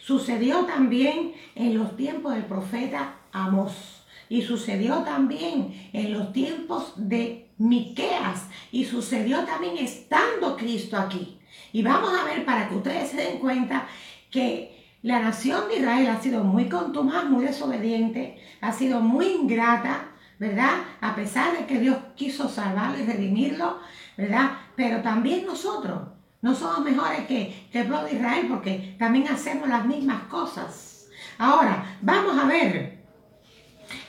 Sucedió 0.00 0.64
también 0.66 1.34
en 1.54 1.78
los 1.78 1.96
tiempos 1.96 2.34
del 2.34 2.46
profeta 2.46 3.20
Amós. 3.30 4.04
Y 4.28 4.42
sucedió 4.42 5.04
también 5.04 5.88
en 5.92 6.12
los 6.12 6.32
tiempos 6.32 6.92
de 6.96 7.48
Miqueas. 7.56 8.48
Y 8.72 8.84
sucedió 8.84 9.44
también 9.44 9.78
estando 9.78 10.56
Cristo 10.56 10.96
aquí. 10.96 11.38
Y 11.72 11.82
vamos 11.82 12.10
a 12.12 12.24
ver 12.24 12.44
para 12.44 12.68
que 12.68 12.74
ustedes 12.74 13.10
se 13.10 13.18
den 13.18 13.38
cuenta 13.38 13.86
que 14.32 14.83
la 15.04 15.20
nación 15.20 15.68
de 15.68 15.80
Israel 15.80 16.08
ha 16.08 16.18
sido 16.18 16.42
muy 16.42 16.66
contumaz, 16.70 17.26
muy 17.26 17.44
desobediente, 17.44 18.38
ha 18.62 18.72
sido 18.72 19.00
muy 19.00 19.26
ingrata, 19.26 20.08
¿verdad? 20.38 20.78
A 21.02 21.14
pesar 21.14 21.54
de 21.54 21.66
que 21.66 21.78
Dios 21.78 21.98
quiso 22.16 22.48
salvarlo 22.48 22.98
y 22.98 23.04
redimirlo, 23.04 23.80
¿verdad? 24.16 24.52
Pero 24.74 25.02
también 25.02 25.44
nosotros 25.44 26.08
no 26.40 26.54
somos 26.54 26.80
mejores 26.80 27.26
que, 27.26 27.68
el 27.74 27.86
pueblo 27.86 28.06
de 28.06 28.14
Israel 28.14 28.46
porque 28.48 28.96
también 28.98 29.28
hacemos 29.28 29.68
las 29.68 29.84
mismas 29.84 30.22
cosas. 30.22 31.10
Ahora, 31.36 31.98
vamos 32.00 32.38
a 32.38 32.46
ver 32.46 33.04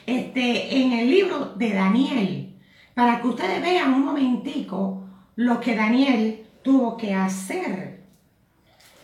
este, 0.06 0.80
en 0.80 0.92
el 0.92 1.10
libro 1.10 1.52
de 1.56 1.74
Daniel, 1.74 2.58
para 2.94 3.20
que 3.20 3.28
ustedes 3.28 3.60
vean 3.60 3.92
un 3.92 4.06
momentico 4.06 5.06
lo 5.34 5.60
que 5.60 5.76
Daniel 5.76 6.46
tuvo 6.62 6.96
que 6.96 7.14
hacer 7.14 7.85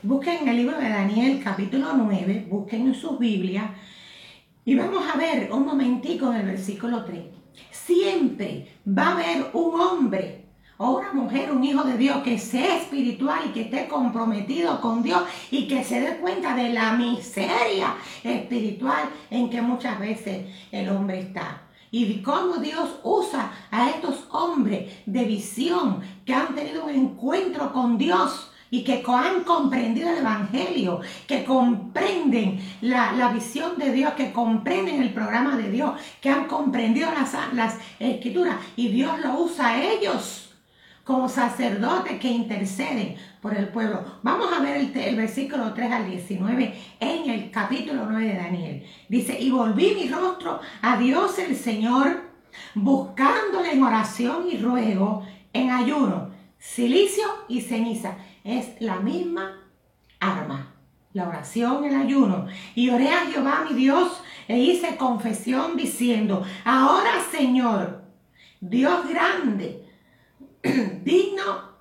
Busquen 0.05 0.49
el 0.49 0.57
libro 0.57 0.77
de 0.79 0.89
Daniel 0.89 1.41
capítulo 1.45 1.93
9, 1.95 2.49
busquen 2.51 2.89
en 2.89 2.95
sus 2.95 3.21
Biblias 3.21 3.67
y 4.65 4.75
vamos 4.75 5.05
a 5.09 5.17
ver 5.17 5.53
un 5.53 5.65
momentico 5.65 6.33
en 6.33 6.41
el 6.41 6.47
versículo 6.47 7.05
3. 7.05 7.23
siempre 7.71 8.81
va 8.85 9.11
a 9.11 9.13
haber 9.13 9.51
un 9.53 9.81
hombre 9.81 10.47
o 10.77 10.99
una 10.99 11.13
mujer, 11.13 11.53
un 11.53 11.63
hijo 11.63 11.85
de 11.85 11.97
Dios 11.97 12.17
que 12.25 12.37
sea 12.37 12.79
espiritual 12.79 13.43
y 13.47 13.53
que 13.53 13.61
esté 13.61 13.87
comprometido 13.87 14.81
con 14.81 15.05
Dios 15.05 15.23
y 15.53 15.69
que 15.69 15.85
se 15.85 16.01
dé 16.01 16.17
cuenta 16.17 16.57
de 16.57 16.71
la 16.71 16.95
miseria 16.95 17.95
espiritual 18.25 19.09
en 19.31 19.51
que 19.51 19.63
muchas 19.63 20.01
veces 20.01 20.49
el 20.73 20.89
hombre 20.89 21.21
está. 21.21 21.63
Y 21.93 22.23
cómo 22.23 22.57
Dios 22.57 22.99
usa 23.05 23.53
a 23.71 23.89
estos 23.91 24.27
hombres 24.33 24.93
de 25.07 25.25
visión 25.27 26.01
que 26.25 26.35
han 26.35 26.57
tenido 26.57 26.87
un 26.87 26.91
encuentro 26.91 27.73
con 27.73 27.99
Dios 27.99 28.52
y 28.73 28.85
que 28.85 29.05
han 29.07 29.45
comprendido 29.45 30.09
el 30.09 30.19
Evangelio, 30.19 31.03
que 31.27 31.45
comprenden 31.45 32.59
la, 32.81 33.31
visión 33.31 33.77
de 33.77 33.93
Dios, 33.93 34.15
que 34.15 34.33
comprenden 34.33 35.03
el 35.03 35.13
programa 35.13 35.59
de 35.59 35.71
Dios, 35.71 35.93
que 36.23 36.31
han 36.31 36.47
comprendido 36.47 37.11
las, 37.13 37.35
las 37.53 37.77
escrituras 38.01 38.57
y 38.75 38.89
Dios 38.89 39.21
lo 39.21 39.39
usa 39.41 39.69
a 39.69 39.83
ellos 39.83 40.55
como 41.05 41.29
sacerdotes 41.29 42.19
que 42.19 42.29
interceden 42.29 43.17
por 43.43 43.55
el 43.55 43.69
pueblo. 43.69 44.05
Vamos 44.23 44.51
a 44.51 44.61
ver 44.61 44.91
el, 44.95 45.17
versículo 45.17 45.75
3 45.75 45.93
al 45.93 46.11
19 46.11 46.75
en 46.99 47.31
el 47.31 47.51
capítulo 47.51 48.07
9 48.09 48.27
de 48.27 48.37
Daniel. 48.37 48.87
Dice, 49.07 49.39
y 49.39 49.51
volví 49.51 49.95
mi 49.95 50.09
rostro 50.09 50.61
a 50.81 50.97
Dios 50.97 51.39
el 51.39 51.57
Señor, 51.57 52.23
buscándole 52.75 53.73
en 53.73 53.83
oración 53.83 54.47
y 54.51 54.57
ruego, 54.57 55.27
en 55.53 55.71
ayuno, 55.71 56.31
silicio 56.59 57.27
y 57.49 57.61
ceniza. 57.61 58.17
Es 58.45 58.81
la 58.81 58.97
misma 58.97 59.61
arma 60.21 60.73
la 61.13 61.29
oración, 61.29 61.85
el 61.85 61.95
ayuno. 61.95 62.47
Y 62.75 62.91
oré 62.91 63.11
a 63.11 63.27
Jehová 63.27 63.67
mi 63.69 63.77
Dios 63.77 64.23
e 64.49 64.59
hice 64.59 64.97
confesión 64.97 65.77
diciendo, 65.77 66.45
ahora 66.65 67.23
Señor, 67.31 68.03
Dios 68.61 69.09
grande, 69.09 69.85
digno 71.05 71.73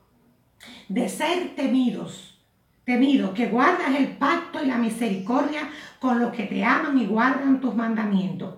de 0.89 1.07
ser 1.07 1.55
temidos, 1.55 2.39
temido, 2.83 3.33
que 3.33 3.47
guardas 3.47 3.95
el 3.95 4.17
pacto 4.17 4.61
y 4.61 4.67
la 4.67 4.77
misericordia 4.77 5.69
con 5.99 6.19
los 6.19 6.33
que 6.33 6.43
te 6.43 6.63
aman 6.63 6.97
y 6.97 7.05
guardan 7.05 7.61
tus 7.61 7.75
mandamientos. 7.75 8.55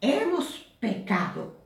Hemos 0.00 0.46
pecado, 0.78 1.65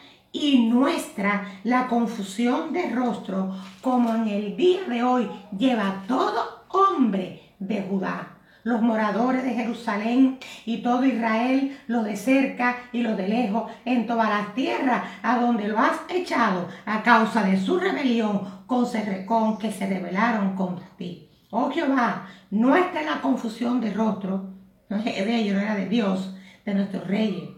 y 0.31 0.69
nuestra 0.69 1.59
la 1.63 1.87
confusión 1.87 2.73
de 2.73 2.89
rostro, 2.89 3.55
como 3.81 4.13
en 4.15 4.27
el 4.27 4.55
día 4.55 4.83
de 4.87 5.03
hoy 5.03 5.29
lleva 5.57 6.03
todo 6.07 6.65
hombre 6.69 7.53
de 7.59 7.81
Judá 7.81 8.31
los 8.63 8.81
moradores 8.81 9.43
de 9.43 9.53
Jerusalén 9.53 10.37
y 10.65 10.77
todo 10.77 11.05
Israel, 11.05 11.77
lo 11.87 12.03
de 12.03 12.15
cerca 12.15 12.77
y 12.91 13.01
lo 13.01 13.15
de 13.15 13.27
lejos, 13.27 13.71
en 13.85 14.05
todas 14.05 14.29
las 14.29 14.53
tierras 14.53 15.03
a 15.23 15.39
donde 15.39 15.67
lo 15.67 15.79
has 15.79 15.99
echado 16.09 16.67
a 16.85 17.01
causa 17.01 17.43
de 17.43 17.59
su 17.59 17.79
rebelión 17.79 18.41
con, 18.67 19.57
que 19.57 19.71
se 19.71 19.87
rebelaron 19.87 20.55
contra 20.55 20.85
ti. 20.97 21.29
Oh 21.49 21.69
Jehová, 21.71 22.27
en 22.51 22.69
la 22.69 23.19
confusión 23.21 23.81
de 23.81 23.93
rostro, 23.93 24.51
de 24.89 25.35
ellos, 25.35 25.55
no 25.55 25.61
era 25.61 25.75
de 25.75 25.87
Dios, 25.87 26.35
de 26.65 26.75
nuestros 26.75 27.07
reyes, 27.07 27.49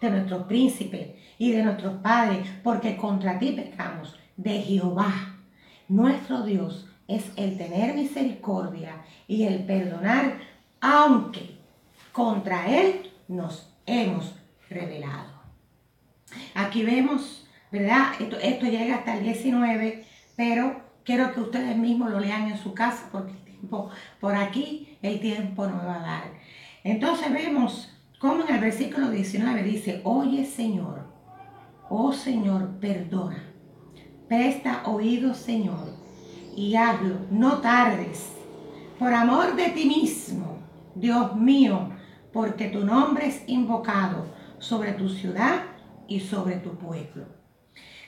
de 0.00 0.10
nuestros 0.10 0.44
príncipes 0.46 1.08
y 1.38 1.52
de 1.52 1.62
nuestros 1.62 1.94
padres, 2.02 2.46
porque 2.62 2.96
contra 2.96 3.38
ti 3.38 3.52
pecamos, 3.52 4.18
de 4.36 4.60
Jehová, 4.62 5.36
nuestro 5.88 6.42
Dios, 6.42 6.88
es 7.08 7.32
el 7.36 7.56
tener 7.56 7.94
misericordia 7.94 9.02
y 9.26 9.44
el 9.44 9.64
perdonar, 9.64 10.38
aunque 10.80 11.56
contra 12.12 12.68
Él 12.68 13.10
nos 13.26 13.74
hemos 13.86 14.34
rebelado. 14.68 15.32
Aquí 16.54 16.84
vemos, 16.84 17.46
¿verdad? 17.72 18.12
Esto, 18.20 18.38
esto 18.38 18.66
llega 18.66 18.96
hasta 18.96 19.16
el 19.16 19.24
19, 19.24 20.04
pero 20.36 20.82
quiero 21.04 21.32
que 21.32 21.40
ustedes 21.40 21.76
mismos 21.76 22.10
lo 22.10 22.20
lean 22.20 22.50
en 22.50 22.58
su 22.58 22.74
casa 22.74 23.08
porque 23.10 23.32
el 23.32 23.44
tiempo, 23.44 23.90
por 24.20 24.36
aquí 24.36 24.98
el 25.02 25.20
tiempo 25.20 25.66
no 25.66 25.78
va 25.78 25.96
a 25.96 26.06
dar. 26.06 26.24
Entonces 26.84 27.32
vemos 27.32 27.97
cómo 28.18 28.44
en 28.44 28.54
el 28.54 28.60
versículo 28.60 29.10
19 29.10 29.62
dice, 29.62 30.00
oye 30.04 30.44
Señor, 30.44 31.06
oh 31.88 32.12
Señor, 32.12 32.78
perdona, 32.80 33.42
presta 34.28 34.82
oído 34.86 35.34
Señor 35.34 35.94
y 36.56 36.74
hazlo, 36.74 37.16
no 37.30 37.58
tardes, 37.58 38.32
por 38.98 39.12
amor 39.12 39.54
de 39.54 39.68
ti 39.70 39.86
mismo, 39.86 40.58
Dios 40.94 41.36
mío, 41.36 41.90
porque 42.32 42.66
tu 42.68 42.84
nombre 42.84 43.26
es 43.26 43.42
invocado 43.46 44.26
sobre 44.58 44.92
tu 44.92 45.08
ciudad 45.08 45.62
y 46.08 46.20
sobre 46.20 46.56
tu 46.56 46.76
pueblo. 46.76 47.26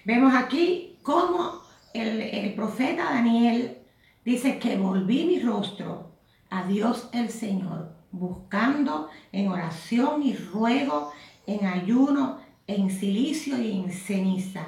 Vemos 0.05 0.35
aquí 0.35 0.99
cómo 1.03 1.63
el, 1.95 2.21
el 2.21 2.55
profeta 2.55 3.05
Daniel 3.05 3.79
dice 4.25 4.59
que 4.59 4.77
volví 4.77 5.25
mi 5.25 5.39
rostro 5.41 6.17
a 6.51 6.65
Dios 6.65 7.09
el 7.13 7.29
Señor, 7.29 8.00
buscando 8.13 9.09
en 9.33 9.49
oración 9.49 10.23
y 10.23 10.35
ruego, 10.35 11.13
en 11.47 11.67
ayuno, 11.67 12.39
en 12.67 12.91
silicio 12.91 13.61
y 13.61 13.73
en 13.73 13.91
ceniza. 13.91 14.67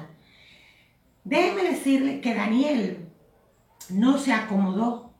Déjeme 1.23 1.63
decirle 1.63 2.21
que 2.21 2.35
Daniel 2.35 3.09
no 3.89 4.17
se 4.17 4.33
acomodó 4.33 5.13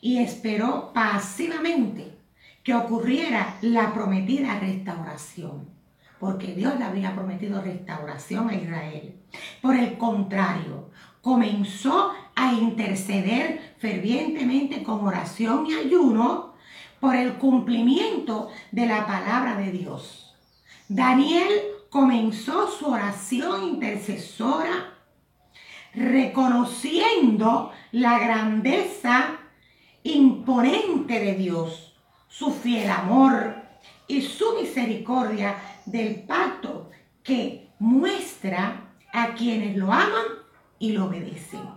y 0.00 0.18
esperó 0.18 0.92
pasivamente 0.92 2.18
que 2.62 2.74
ocurriera 2.74 3.56
la 3.60 3.92
prometida 3.92 4.58
restauración, 4.58 5.68
porque 6.18 6.54
Dios 6.54 6.78
le 6.78 6.84
había 6.84 7.14
prometido 7.14 7.60
restauración 7.60 8.48
a 8.48 8.54
Israel. 8.54 9.16
Por 9.60 9.76
el 9.76 9.98
contrario, 9.98 10.90
comenzó 11.20 12.12
a 12.34 12.52
interceder 12.54 13.74
fervientemente 13.78 14.82
con 14.82 15.06
oración 15.06 15.66
y 15.66 15.74
ayuno 15.74 16.53
por 17.04 17.16
el 17.16 17.34
cumplimiento 17.34 18.48
de 18.72 18.86
la 18.86 19.06
palabra 19.06 19.56
de 19.56 19.70
Dios. 19.70 20.34
Daniel 20.88 21.50
comenzó 21.90 22.70
su 22.70 22.86
oración 22.86 23.62
intercesora 23.62 24.94
reconociendo 25.92 27.72
la 27.92 28.18
grandeza 28.18 29.36
imponente 30.02 31.20
de 31.20 31.34
Dios, 31.34 31.94
su 32.26 32.50
fiel 32.50 32.88
amor 32.88 33.54
y 34.08 34.22
su 34.22 34.54
misericordia 34.54 35.56
del 35.84 36.22
pacto 36.22 36.88
que 37.22 37.68
muestra 37.80 38.94
a 39.12 39.34
quienes 39.34 39.76
lo 39.76 39.92
aman 39.92 40.24
y 40.78 40.92
lo 40.92 41.04
obedecen. 41.04 41.68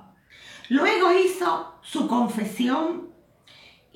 Luego 0.69 1.11
hizo 1.11 1.73
su 1.81 2.07
confesión 2.07 3.16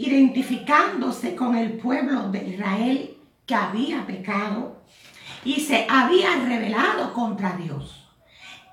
identificándose 0.06 1.36
con 1.36 1.56
el 1.56 1.74
pueblo 1.74 2.32
de 2.32 2.48
Israel 2.48 3.18
que 3.46 3.56
había 3.56 4.06
pecado 4.06 4.82
y 5.44 5.60
se 5.60 5.86
había 5.90 6.36
rebelado 6.46 7.14
contra 7.14 7.56
Dios. 7.58 8.08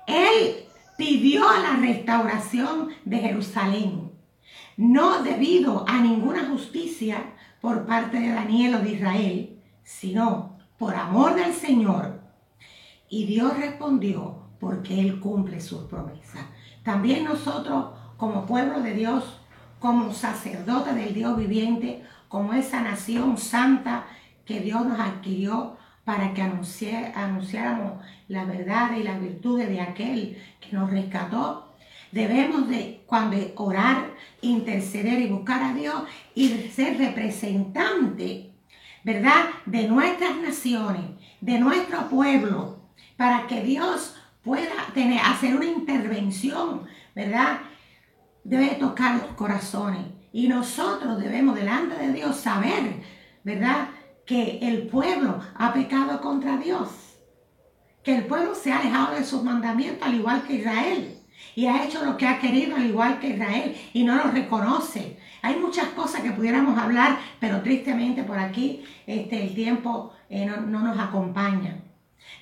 Él 0.07 0.65
pidió 0.97 1.41
la 1.61 1.77
restauración 1.77 2.89
de 3.05 3.19
Jerusalén, 3.19 4.11
no 4.77 5.21
debido 5.23 5.85
a 5.87 5.99
ninguna 5.99 6.47
justicia 6.49 7.33
por 7.61 7.85
parte 7.85 8.19
de 8.19 8.29
Daniel 8.29 8.75
o 8.75 8.79
de 8.79 8.91
Israel, 8.91 9.59
sino 9.83 10.57
por 10.77 10.95
amor 10.95 11.35
del 11.35 11.53
Señor. 11.53 12.21
Y 13.07 13.25
Dios 13.25 13.57
respondió 13.57 14.49
porque 14.59 14.99
Él 14.99 15.19
cumple 15.19 15.59
sus 15.61 15.83
promesas. 15.83 16.45
También 16.83 17.23
nosotros, 17.23 17.93
como 18.17 18.45
pueblo 18.45 18.81
de 18.81 18.93
Dios, 18.93 19.38
como 19.79 20.13
sacerdote 20.13 20.93
del 20.93 21.13
Dios 21.13 21.37
viviente, 21.37 22.03
como 22.27 22.53
esa 22.53 22.81
nación 22.81 23.37
santa 23.37 24.05
que 24.45 24.59
Dios 24.59 24.85
nos 24.85 24.99
adquirió 24.99 25.77
para 26.03 26.33
que 26.33 26.41
anunciáramos 26.41 28.03
la 28.27 28.45
verdad 28.45 28.95
y 28.97 29.03
las 29.03 29.21
virtudes 29.21 29.69
de 29.69 29.81
aquel 29.81 30.37
que 30.59 30.75
nos 30.75 30.89
rescató. 30.89 31.75
Debemos 32.11 32.67
de, 32.67 33.03
cuando 33.05 33.37
orar, 33.57 34.15
interceder 34.41 35.19
y 35.19 35.27
buscar 35.27 35.61
a 35.61 35.73
Dios 35.73 36.03
y 36.33 36.49
ser 36.69 36.97
representante, 36.97 38.51
¿verdad? 39.03 39.45
De 39.65 39.87
nuestras 39.87 40.35
naciones, 40.37 41.03
de 41.41 41.59
nuestro 41.59 42.09
pueblo, 42.09 42.79
para 43.15 43.45
que 43.45 43.61
Dios 43.61 44.15
pueda 44.43 44.87
tener, 44.93 45.19
hacer 45.23 45.55
una 45.55 45.65
intervención, 45.65 46.85
¿verdad? 47.13 47.59
Debe 48.43 48.75
tocar 48.75 49.15
los 49.15 49.35
corazones. 49.35 50.05
Y 50.31 50.47
nosotros 50.47 51.19
debemos 51.19 51.55
delante 51.55 51.95
de 51.95 52.13
Dios 52.13 52.35
saber, 52.37 53.01
¿verdad? 53.43 53.89
Que 54.25 54.59
el 54.61 54.87
pueblo 54.87 55.39
ha 55.55 55.73
pecado 55.73 56.21
contra 56.21 56.57
Dios. 56.57 56.89
Que 58.03 58.15
el 58.15 58.25
pueblo 58.25 58.55
se 58.55 58.71
ha 58.71 58.79
alejado 58.79 59.15
de 59.15 59.23
sus 59.23 59.43
mandamientos 59.43 60.07
al 60.07 60.15
igual 60.15 60.43
que 60.43 60.55
Israel. 60.55 61.15
Y 61.55 61.65
ha 61.65 61.83
hecho 61.83 62.05
lo 62.05 62.17
que 62.17 62.27
ha 62.27 62.39
querido 62.39 62.75
al 62.75 62.85
igual 62.85 63.19
que 63.19 63.29
Israel 63.29 63.75
y 63.93 64.03
no 64.03 64.15
lo 64.15 64.23
reconoce. 64.25 65.17
Hay 65.41 65.55
muchas 65.55 65.87
cosas 65.89 66.21
que 66.21 66.31
pudiéramos 66.31 66.77
hablar, 66.77 67.17
pero 67.39 67.61
tristemente 67.61 68.23
por 68.23 68.37
aquí 68.37 68.83
este, 69.07 69.43
el 69.43 69.55
tiempo 69.55 70.13
eh, 70.29 70.45
no, 70.45 70.57
no 70.57 70.81
nos 70.81 70.99
acompaña. 70.99 71.81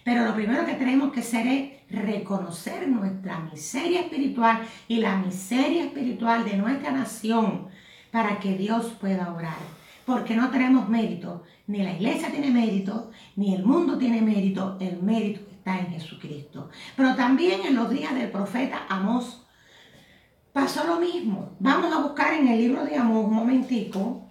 Pero 0.04 0.26
lo 0.26 0.34
primero 0.34 0.66
que 0.66 0.74
tenemos 0.74 1.12
que 1.12 1.22
hacer 1.22 1.48
es 1.48 1.77
reconocer 1.90 2.88
nuestra 2.88 3.40
miseria 3.40 4.02
espiritual 4.02 4.62
y 4.88 4.98
la 4.98 5.18
miseria 5.18 5.86
espiritual 5.86 6.44
de 6.44 6.58
nuestra 6.58 6.92
nación 6.92 7.68
para 8.12 8.40
que 8.40 8.58
Dios 8.58 8.94
pueda 9.00 9.32
obrar. 9.32 9.58
Porque 10.06 10.36
no 10.36 10.50
tenemos 10.50 10.88
mérito, 10.88 11.44
ni 11.68 11.84
la 11.84 11.94
iglesia 11.94 12.32
tiene 12.32 12.50
mérito, 12.50 13.12
ni 13.36 13.54
el 13.54 13.66
mundo 13.66 13.98
tiene 13.98 14.22
mérito, 14.22 14.78
el 14.80 15.02
mérito 15.02 15.42
está 15.52 15.80
en 15.80 15.88
Jesucristo. 15.88 16.70
Pero 16.96 17.16
también 17.16 17.62
en 17.66 17.76
los 17.76 17.90
días 17.90 18.16
del 18.16 18.32
profeta 18.32 18.86
Amós 18.90 19.46
pasó 20.54 20.86
lo 20.86 21.00
mismo. 21.00 21.56
Vamos 21.60 21.94
a 21.94 22.00
buscar 22.00 22.34
en 22.34 22.48
el 22.48 22.58
libro 22.58 22.86
de 22.86 22.96
Amós 22.96 23.26
un 23.26 23.36
momentico, 23.36 24.30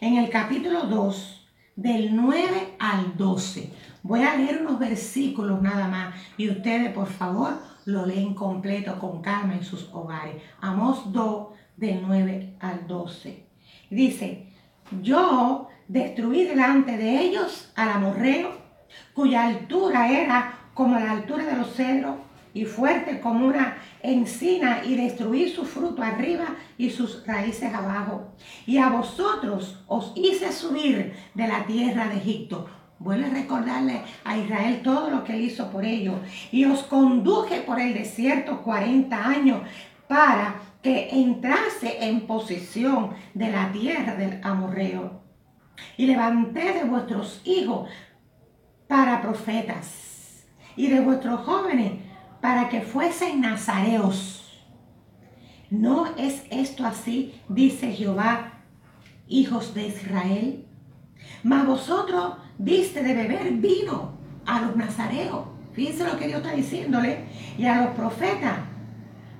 en 0.00 0.16
el 0.18 0.28
capítulo 0.28 0.82
2, 0.82 1.48
del 1.76 2.14
9 2.14 2.76
al 2.78 3.16
12. 3.16 3.72
Voy 4.08 4.22
a 4.22 4.36
leer 4.36 4.60
unos 4.60 4.78
versículos 4.78 5.60
nada 5.60 5.88
más 5.88 6.14
y 6.36 6.48
ustedes 6.48 6.92
por 6.92 7.08
favor 7.08 7.54
lo 7.86 8.06
leen 8.06 8.34
completo 8.34 9.00
con 9.00 9.20
calma 9.20 9.54
en 9.54 9.64
sus 9.64 9.90
hogares. 9.92 10.36
Amós 10.60 11.12
2 11.12 11.48
del 11.76 12.02
9 12.06 12.54
al 12.60 12.86
12. 12.86 13.44
Dice, 13.90 14.46
yo 15.02 15.66
destruí 15.88 16.44
delante 16.44 16.96
de 16.96 17.20
ellos 17.20 17.72
al 17.74 17.88
amorreo, 17.90 18.52
cuya 19.12 19.48
altura 19.48 20.08
era 20.08 20.54
como 20.72 21.00
la 21.00 21.10
altura 21.10 21.44
de 21.44 21.56
los 21.56 21.74
cedros 21.74 22.14
y 22.54 22.64
fuerte 22.64 23.20
como 23.20 23.48
una 23.48 23.76
encina 24.04 24.84
y 24.84 24.94
destruí 24.94 25.48
su 25.48 25.64
fruto 25.64 26.00
arriba 26.02 26.46
y 26.78 26.90
sus 26.90 27.26
raíces 27.26 27.74
abajo. 27.74 28.28
Y 28.66 28.78
a 28.78 28.88
vosotros 28.88 29.82
os 29.88 30.12
hice 30.14 30.52
subir 30.52 31.12
de 31.34 31.48
la 31.48 31.66
tierra 31.66 32.06
de 32.06 32.18
Egipto 32.18 32.68
Vuelve 32.98 33.26
a 33.26 33.30
recordarle 33.30 34.02
a 34.24 34.38
Israel 34.38 34.80
todo 34.82 35.10
lo 35.10 35.22
que 35.22 35.34
él 35.34 35.42
hizo 35.42 35.70
por 35.70 35.84
ellos. 35.84 36.16
Y 36.50 36.64
os 36.64 36.82
conduje 36.84 37.60
por 37.60 37.78
el 37.78 37.94
desierto 37.94 38.62
40 38.62 39.26
años 39.26 39.60
para 40.08 40.56
que 40.82 41.10
entrase 41.10 42.06
en 42.06 42.26
posesión 42.26 43.10
de 43.34 43.50
la 43.50 43.70
tierra 43.72 44.14
del 44.14 44.40
amorreo. 44.42 45.20
Y 45.96 46.06
levanté 46.06 46.72
de 46.72 46.84
vuestros 46.84 47.42
hijos 47.44 47.88
para 48.88 49.20
profetas 49.20 50.46
y 50.76 50.88
de 50.88 51.00
vuestros 51.00 51.40
jóvenes 51.40 51.92
para 52.40 52.68
que 52.68 52.80
fuesen 52.80 53.40
nazareos. 53.40 54.64
¿No 55.70 56.06
es 56.16 56.44
esto 56.50 56.86
así? 56.86 57.40
Dice 57.48 57.92
Jehová, 57.92 58.62
hijos 59.26 59.74
de 59.74 59.88
Israel. 59.88 60.66
Mas 61.42 61.66
vosotros 61.66 62.36
diste 62.58 63.02
de 63.02 63.14
beber 63.14 63.52
vino 63.52 64.12
a 64.46 64.60
los 64.60 64.76
nazareos. 64.76 65.46
Fíjense 65.72 66.04
lo 66.04 66.18
que 66.18 66.26
Dios 66.26 66.40
está 66.40 66.54
diciéndole. 66.54 67.26
Y 67.58 67.66
a 67.66 67.82
los 67.82 67.90
profetas 67.94 68.58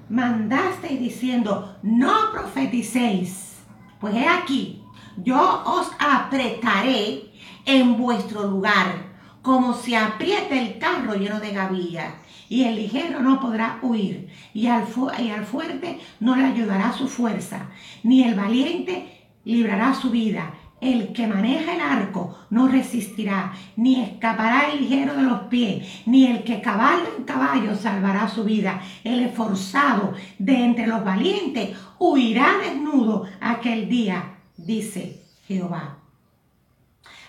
mandaste 0.09 0.89
diciendo, 0.97 1.77
no 1.83 2.31
profeticéis. 2.33 3.57
Pues 4.01 4.15
he 4.15 4.29
aquí, 4.29 4.83
yo 5.17 5.63
os 5.65 5.91
apretaré 5.99 7.33
en 7.65 7.97
vuestro 7.97 8.47
lugar, 8.47 9.07
como 9.43 9.75
se 9.75 9.97
aprieta 9.97 10.55
el 10.55 10.79
carro 10.79 11.15
lleno 11.15 11.41
de 11.41 11.53
gavillas, 11.53 12.15
y 12.49 12.65
el 12.65 12.77
ligero 12.77 13.21
no 13.21 13.41
podrá 13.41 13.79
huir, 13.83 14.29
y 14.55 14.67
al, 14.67 14.85
y 15.19 15.31
al 15.31 15.45
fuerte 15.47 15.99
no 16.21 16.37
le 16.37 16.45
ayudará 16.45 16.93
su 16.93 17.09
fuerza, 17.09 17.69
ni 18.03 18.23
el 18.23 18.35
valiente 18.35 19.29
librará 19.45 19.95
su 19.95 20.11
vida, 20.11 20.53
el 20.81 21.13
que 21.15 21.27
maneja 21.27 21.75
el 21.75 21.81
arco 21.81 22.39
no 22.51 22.69
resistirá, 22.69 23.53
ni 23.77 24.03
escapará 24.03 24.71
el 24.71 24.81
ligero 24.81 25.15
de 25.15 25.23
los 25.23 25.43
pies, 25.45 26.03
ni 26.07 26.27
el 26.27 26.45
que 26.45 26.61
cabalga 26.61 27.09
en 27.17 27.25
caballo 27.25 27.75
salvará 27.75 28.29
su 28.29 28.45
vida. 28.45 28.81
El 29.03 29.21
esforzado 29.21 30.15
de 30.39 30.65
entre 30.65 30.87
los 30.87 31.03
valientes 31.05 31.77
huirá 31.99 32.59
desnudo 32.59 33.27
aquel 33.41 33.89
día, 33.89 34.37
dice 34.57 35.23
Jehová. 35.47 35.99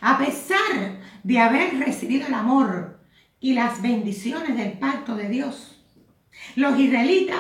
A 0.02 0.18
pesar 0.18 1.00
de 1.24 1.40
haber 1.40 1.80
recibido 1.80 2.28
el 2.28 2.34
amor 2.34 3.00
y 3.40 3.54
las 3.54 3.82
bendiciones 3.82 4.58
del 4.58 4.74
pacto 4.74 5.16
de 5.16 5.30
Dios, 5.30 5.82
los 6.56 6.78
israelitas 6.78 7.40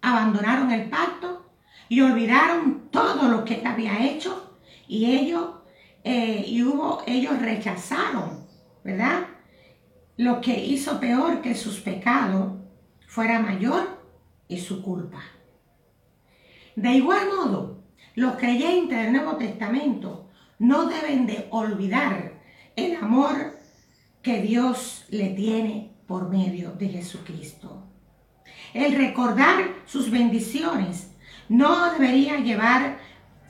abandonaron 0.00 0.70
el 0.70 0.88
pacto 0.88 1.50
y 1.88 2.00
olvidaron 2.00 2.88
todo 2.90 3.28
lo 3.28 3.44
que 3.44 3.62
había 3.66 4.04
hecho 4.04 4.41
y 4.92 5.06
ellos, 5.06 5.48
eh, 6.04 6.44
y 6.46 6.62
hubo, 6.62 7.02
ellos 7.06 7.40
rechazaron, 7.40 8.46
¿verdad? 8.84 9.26
Lo 10.18 10.42
que 10.42 10.62
hizo 10.66 11.00
peor 11.00 11.40
que 11.40 11.54
sus 11.54 11.80
pecados 11.80 12.60
fuera 13.06 13.38
mayor 13.38 14.02
y 14.48 14.58
su 14.58 14.82
culpa. 14.82 15.22
De 16.76 16.90
igual 16.90 17.26
modo, 17.34 17.84
los 18.16 18.36
creyentes 18.36 18.98
del 18.98 19.14
Nuevo 19.14 19.36
Testamento 19.36 20.28
no 20.58 20.84
deben 20.84 21.24
de 21.24 21.46
olvidar 21.48 22.42
el 22.76 22.96
amor 22.96 23.58
que 24.20 24.42
Dios 24.42 25.06
le 25.08 25.30
tiene 25.30 25.96
por 26.06 26.28
medio 26.28 26.72
de 26.72 26.90
Jesucristo. 26.90 27.86
El 28.74 28.94
recordar 28.96 29.72
sus 29.86 30.10
bendiciones 30.10 31.16
no 31.48 31.90
debería 31.92 32.40
llevar 32.40 32.98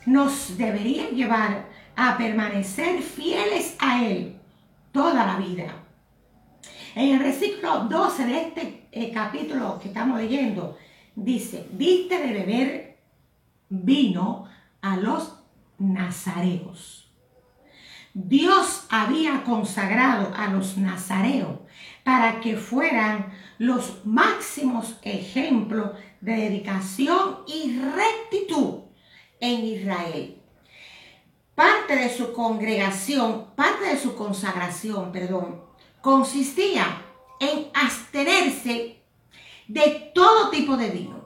nos 0.05 0.57
debería 0.57 1.09
llevar 1.09 1.69
a 1.95 2.17
permanecer 2.17 3.01
fieles 3.01 3.75
a 3.79 4.03
Él 4.03 4.37
toda 4.91 5.25
la 5.25 5.37
vida. 5.37 5.73
En 6.95 7.15
el 7.15 7.19
versículo 7.19 7.85
12 7.85 8.25
de 8.25 8.41
este 8.41 8.87
eh, 8.91 9.11
capítulo 9.11 9.79
que 9.79 9.87
estamos 9.87 10.19
leyendo, 10.19 10.77
dice, 11.15 11.67
diste 11.71 12.19
de 12.19 12.33
beber 12.33 12.97
vino 13.69 14.45
a 14.81 14.97
los 14.97 15.33
nazareos. 15.79 17.11
Dios 18.13 18.85
había 18.91 19.43
consagrado 19.43 20.31
a 20.35 20.47
los 20.47 20.77
nazareos 20.77 21.61
para 22.03 22.41
que 22.41 22.57
fueran 22.57 23.33
los 23.57 24.05
máximos 24.05 24.97
ejemplos 25.01 25.91
de 26.21 26.33
dedicación 26.35 27.39
y 27.47 27.79
rectitud 27.79 28.82
en 29.43 29.65
Israel. 29.65 30.41
Parte 31.53 31.97
de 31.97 32.15
su 32.15 32.31
congregación, 32.31 33.47
parte 33.55 33.83
de 33.85 33.99
su 33.99 34.15
consagración, 34.15 35.11
perdón, 35.11 35.61
consistía 36.01 37.01
en 37.41 37.67
abstenerse 37.73 39.01
de 39.67 40.11
todo 40.15 40.49
tipo 40.49 40.77
de 40.77 40.89
vino. 40.89 41.25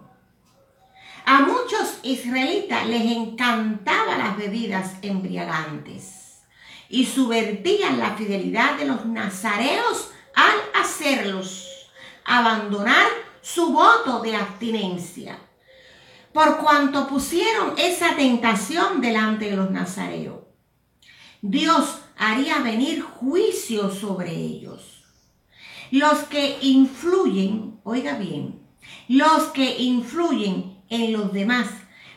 A 1.25 1.41
muchos 1.41 1.99
israelitas 2.01 2.87
les 2.87 3.03
encantaban 3.03 4.17
las 4.17 4.35
bebidas 4.35 4.95
embriagantes 5.03 6.41
y 6.89 7.05
subvertían 7.05 7.99
la 7.99 8.15
fidelidad 8.15 8.77
de 8.77 8.85
los 8.85 9.05
nazareos 9.05 10.09
al 10.33 10.81
hacerlos 10.81 11.67
abandonar 12.25 13.07
su 13.41 13.71
voto 13.71 14.21
de 14.21 14.35
abstinencia 14.35 15.37
por 16.37 16.57
cuanto 16.57 17.07
pusieron 17.07 17.73
esa 17.79 18.15
tentación 18.15 19.01
delante 19.01 19.49
de 19.49 19.57
los 19.57 19.71
nazareos. 19.71 20.41
Dios 21.41 21.97
haría 22.15 22.59
venir 22.59 23.01
juicio 23.01 23.89
sobre 23.89 24.35
ellos. 24.35 25.03
Los 25.89 26.19
que 26.25 26.59
influyen, 26.61 27.79
oiga 27.83 28.19
bien, 28.19 28.59
los 29.07 29.45
que 29.45 29.81
influyen 29.81 30.77
en 30.89 31.11
los 31.11 31.33
demás 31.33 31.69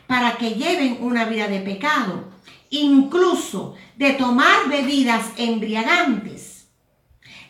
para 0.05 0.37
que 0.37 0.51
lleven 0.51 0.99
una 1.01 1.25
vida 1.25 1.47
de 1.47 1.61
pecado, 1.61 2.29
incluso 2.69 3.73
de 3.97 4.13
tomar 4.13 4.69
bebidas 4.69 5.31
embriagantes, 5.37 6.67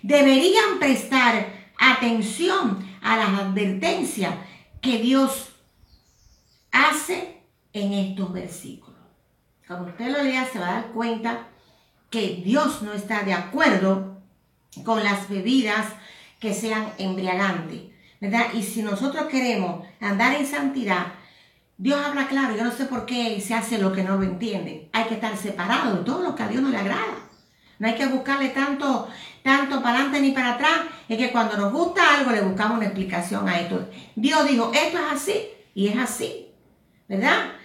deberían 0.03 0.79
prestar 0.79 1.69
atención 1.77 2.79
a 3.01 3.17
las 3.17 3.39
advertencias 3.41 4.35
que 4.79 4.99
Dios 4.99 5.50
hace 6.71 7.41
en 7.73 7.93
estos 7.93 8.31
versículos. 8.33 8.99
Cuando 9.67 9.89
usted 9.89 10.09
lo 10.09 10.23
lea 10.23 10.45
se 10.45 10.59
va 10.59 10.69
a 10.69 10.73
dar 10.73 10.87
cuenta 10.87 11.47
que 12.09 12.41
Dios 12.43 12.81
no 12.81 12.93
está 12.93 13.23
de 13.23 13.33
acuerdo 13.33 14.17
con 14.83 15.03
las 15.03 15.29
bebidas 15.29 15.87
que 16.39 16.53
sean 16.53 16.91
embriagantes, 16.97 17.81
¿verdad? 18.19 18.47
Y 18.53 18.63
si 18.63 18.81
nosotros 18.83 19.25
queremos 19.25 19.85
andar 19.99 20.35
en 20.35 20.45
santidad, 20.45 21.13
Dios 21.77 21.99
habla 22.05 22.27
claro, 22.27 22.55
yo 22.55 22.63
no 22.63 22.71
sé 22.71 22.85
por 22.85 23.05
qué 23.05 23.39
se 23.41 23.53
hace 23.53 23.77
lo 23.77 23.91
que 23.91 24.03
no 24.03 24.17
lo 24.17 24.23
entiende. 24.23 24.89
Hay 24.93 25.05
que 25.05 25.15
estar 25.15 25.35
separado 25.37 25.97
de 25.97 26.03
todo 26.03 26.21
lo 26.21 26.35
que 26.35 26.43
a 26.43 26.47
Dios 26.47 26.61
no 26.61 26.69
le 26.69 26.77
agrada. 26.77 27.27
No 27.79 27.87
hay 27.87 27.95
que 27.95 28.05
buscarle 28.05 28.49
tanto, 28.49 29.07
tanto 29.41 29.81
para 29.81 29.95
adelante 29.95 30.21
ni 30.21 30.31
para 30.31 30.53
atrás. 30.53 30.81
Es 31.09 31.17
que 31.17 31.31
cuando 31.31 31.57
nos 31.57 31.73
gusta 31.73 32.17
algo 32.17 32.29
le 32.29 32.41
buscamos 32.41 32.77
una 32.77 32.85
explicación 32.85 33.49
a 33.49 33.59
esto. 33.59 33.89
Dios 34.15 34.47
dijo, 34.47 34.71
esto 34.71 34.99
es 34.99 35.11
así 35.11 35.47
y 35.73 35.87
es 35.87 35.97
así. 35.97 36.50
¿Verdad? 37.11 37.55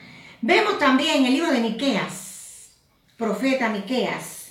Vemos 0.40 0.76
también 0.80 1.24
el 1.24 1.32
libro 1.32 1.52
de 1.52 1.60
Miqueas, 1.60 2.70
profeta 3.16 3.68
Miqueas, 3.68 4.48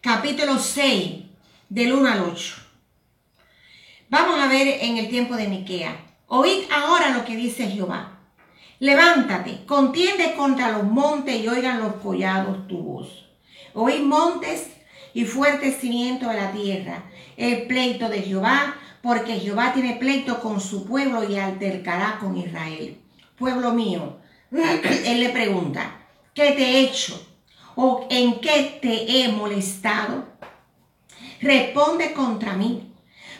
capítulo 0.00 0.58
6, 0.58 1.22
del 1.68 1.92
1 1.92 2.08
al 2.08 2.20
8. 2.22 2.54
Vamos 4.08 4.40
a 4.40 4.48
ver 4.48 4.78
en 4.80 4.96
el 4.96 5.10
tiempo 5.10 5.36
de 5.36 5.48
Miqueas. 5.48 5.96
Oíd 6.28 6.62
ahora 6.72 7.10
lo 7.10 7.26
que 7.26 7.36
dice 7.36 7.68
Jehová. 7.68 8.20
Levántate, 8.78 9.66
contiende 9.66 10.32
contra 10.34 10.72
los 10.72 10.84
montes 10.84 11.44
y 11.44 11.46
oigan 11.46 11.80
los 11.80 11.96
collados 11.96 12.66
tu 12.68 12.78
voz. 12.78 13.26
Oíd 13.74 14.00
montes 14.00 14.66
y 15.12 15.26
fuertes 15.26 15.78
cimientos 15.78 16.30
de 16.30 16.40
la 16.40 16.52
tierra, 16.52 17.02
el 17.36 17.66
pleito 17.66 18.08
de 18.08 18.22
Jehová, 18.22 18.76
porque 19.08 19.40
Jehová 19.40 19.72
tiene 19.72 19.96
pleito 19.96 20.38
con 20.38 20.60
su 20.60 20.84
pueblo 20.84 21.26
y 21.26 21.38
altercará 21.38 22.18
con 22.20 22.36
Israel. 22.36 23.00
Pueblo 23.38 23.72
mío, 23.72 24.18
él 24.52 25.20
le 25.20 25.30
pregunta, 25.30 25.96
¿qué 26.34 26.52
te 26.52 26.62
he 26.62 26.80
hecho? 26.80 27.18
¿O 27.74 28.06
en 28.10 28.38
qué 28.38 28.78
te 28.82 29.24
he 29.24 29.28
molestado? 29.28 30.26
Responde 31.40 32.12
contra 32.12 32.52
mí, 32.52 32.92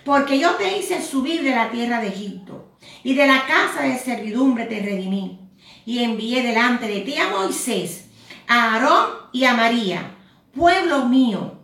porque 0.07 0.39
yo 0.39 0.53
te 0.55 0.79
hice 0.79 1.03
subir 1.03 1.43
de 1.43 1.51
la 1.51 1.71
tierra 1.71 2.01
de 2.01 2.09
Egipto 2.09 2.79
y 3.05 3.13
de 3.13 3.27
la 3.27 3.45
casa 3.47 3.83
de 3.83 3.99
servidumbre 3.99 4.65
te 4.65 4.81
redimí 4.81 5.39
y 5.85 6.03
envié 6.03 6.43
delante 6.43 6.89
de 6.89 7.03
ti 7.03 7.19
a 7.19 7.29
Moisés, 7.29 8.07
a 8.47 8.73
Aarón 8.73 9.11
y 9.35 9.45
a 9.45 9.53
María, 9.53 10.17
pueblo 10.55 11.05
mío. 11.05 11.58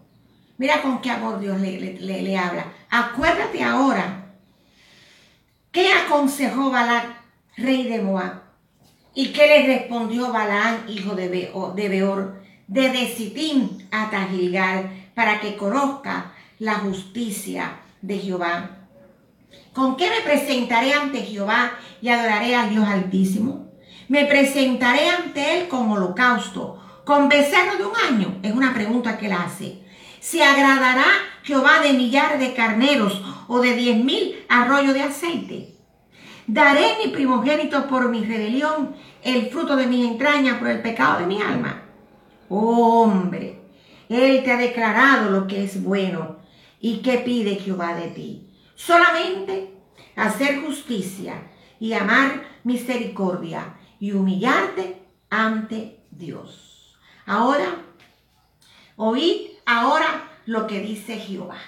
Mira 0.56 0.82
con 0.82 1.00
qué 1.00 1.10
amor 1.10 1.40
Dios 1.40 1.60
le, 1.60 1.98
le, 1.98 2.38
habla. 2.38 2.66
Acuérdate 2.90 3.62
ahora. 3.62 4.26
¿Qué 5.72 5.92
aconsejó 5.92 6.70
Balac, 6.70 7.06
rey 7.56 7.84
de 7.88 8.00
Moab? 8.00 8.42
¿Y 9.14 9.32
qué 9.32 9.46
le 9.46 9.66
respondió 9.66 10.32
Balaán, 10.32 10.84
hijo 10.88 11.14
de, 11.14 11.28
de 11.28 11.88
Beor, 11.88 12.42
Sitín 13.16 13.88
hasta 13.90 14.26
Gilgal, 14.28 15.10
para 15.14 15.40
que 15.40 15.56
conozca 15.56 16.32
la 16.58 16.74
justicia 16.74 17.80
de 18.02 18.18
Jehová? 18.18 18.70
¿Con 19.72 19.96
qué 19.96 20.08
me 20.08 20.20
presentaré 20.20 20.94
ante 20.94 21.22
Jehová 21.22 21.72
y 22.00 22.08
adoraré 22.08 22.54
al 22.54 22.70
Dios 22.70 22.86
Altísimo? 22.86 23.72
Me 24.08 24.26
presentaré 24.26 25.08
ante 25.10 25.58
Él 25.58 25.68
con 25.68 25.90
holocausto, 25.90 26.80
con 27.04 27.28
becerro 27.28 27.76
de 27.76 27.84
un 27.84 27.96
año. 27.96 28.38
Es 28.42 28.52
una 28.52 28.72
pregunta 28.72 29.18
que 29.18 29.26
él 29.26 29.32
hace. 29.32 29.83
¿Se 30.24 30.42
agradará 30.42 31.04
Jehová 31.42 31.80
de 31.82 31.92
millares 31.92 32.40
de 32.40 32.54
carneros 32.54 33.22
o 33.46 33.60
de 33.60 33.76
diez 33.76 34.02
mil 34.02 34.42
arroyos 34.48 34.94
de 34.94 35.02
aceite? 35.02 35.74
¿Daré 36.46 36.96
mi 37.04 37.12
primogénito 37.12 37.86
por 37.88 38.08
mi 38.08 38.24
rebelión, 38.24 38.96
el 39.22 39.50
fruto 39.50 39.76
de 39.76 39.86
mis 39.86 40.08
entrañas 40.08 40.56
por 40.56 40.68
el 40.68 40.80
pecado 40.80 41.20
de 41.20 41.26
mi 41.26 41.42
alma? 41.42 41.82
hombre, 42.48 43.60
Él 44.08 44.42
te 44.42 44.52
ha 44.52 44.56
declarado 44.56 45.28
lo 45.30 45.46
que 45.46 45.62
es 45.62 45.82
bueno. 45.82 46.38
¿Y 46.80 47.02
qué 47.02 47.18
pide 47.18 47.56
Jehová 47.56 47.94
de 47.94 48.08
ti? 48.08 48.48
Solamente 48.74 49.74
hacer 50.16 50.62
justicia 50.62 51.34
y 51.78 51.92
amar 51.92 52.44
misericordia 52.64 53.74
y 54.00 54.12
humillarte 54.12 55.02
ante 55.28 56.02
Dios. 56.10 56.96
Ahora, 57.26 57.76
oíd 58.96 59.53
ahora 59.66 60.38
lo 60.46 60.66
que 60.66 60.80
dice 60.80 61.18
Jehová. 61.18 61.58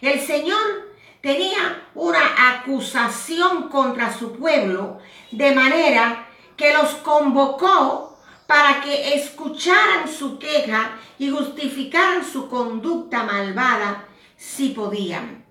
El 0.00 0.20
Señor 0.20 0.88
tenía 1.20 1.88
una 1.94 2.54
acusación 2.54 3.68
contra 3.68 4.12
su 4.12 4.32
pueblo 4.32 4.98
de 5.30 5.54
manera 5.54 6.28
que 6.56 6.72
los 6.72 6.90
convocó 6.96 8.18
para 8.46 8.80
que 8.80 9.14
escucharan 9.14 10.08
su 10.08 10.38
queja 10.38 10.98
y 11.18 11.30
justificaran 11.30 12.24
su 12.24 12.48
conducta 12.48 13.24
malvada 13.24 14.06
si 14.36 14.70
podían. 14.70 15.44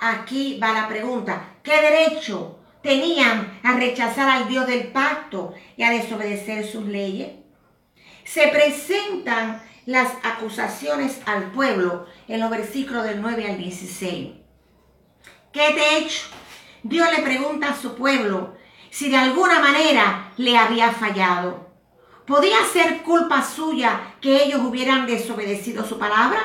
Aquí 0.00 0.58
va 0.58 0.72
la 0.72 0.88
pregunta, 0.88 1.56
¿qué 1.62 1.80
derecho 1.80 2.58
tenían 2.82 3.60
a 3.62 3.74
rechazar 3.74 4.28
al 4.28 4.48
Dios 4.48 4.66
del 4.66 4.88
pacto 4.88 5.52
y 5.76 5.82
a 5.82 5.90
desobedecer 5.90 6.66
sus 6.66 6.86
leyes? 6.86 7.32
Se 8.24 8.48
presentan 8.48 9.62
las 9.86 10.12
acusaciones 10.22 11.20
al 11.26 11.50
pueblo 11.52 12.06
en 12.28 12.40
los 12.40 12.50
versículos 12.50 13.04
del 13.04 13.20
9 13.20 13.50
al 13.50 13.58
16. 13.58 14.34
¿Qué 15.52 15.72
te 15.74 15.80
he 15.80 15.98
hecho? 15.98 16.26
Dios 16.82 17.08
le 17.16 17.22
pregunta 17.22 17.70
a 17.70 17.76
su 17.76 17.94
pueblo 17.94 18.54
si 18.90 19.08
de 19.08 19.16
alguna 19.16 19.60
manera 19.60 20.32
le 20.36 20.56
había 20.56 20.92
fallado. 20.92 21.70
¿Podía 22.26 22.64
ser 22.72 23.02
culpa 23.02 23.42
suya 23.42 24.14
que 24.20 24.44
ellos 24.44 24.60
hubieran 24.62 25.06
desobedecido 25.06 25.84
su 25.84 25.98
palabra? 25.98 26.40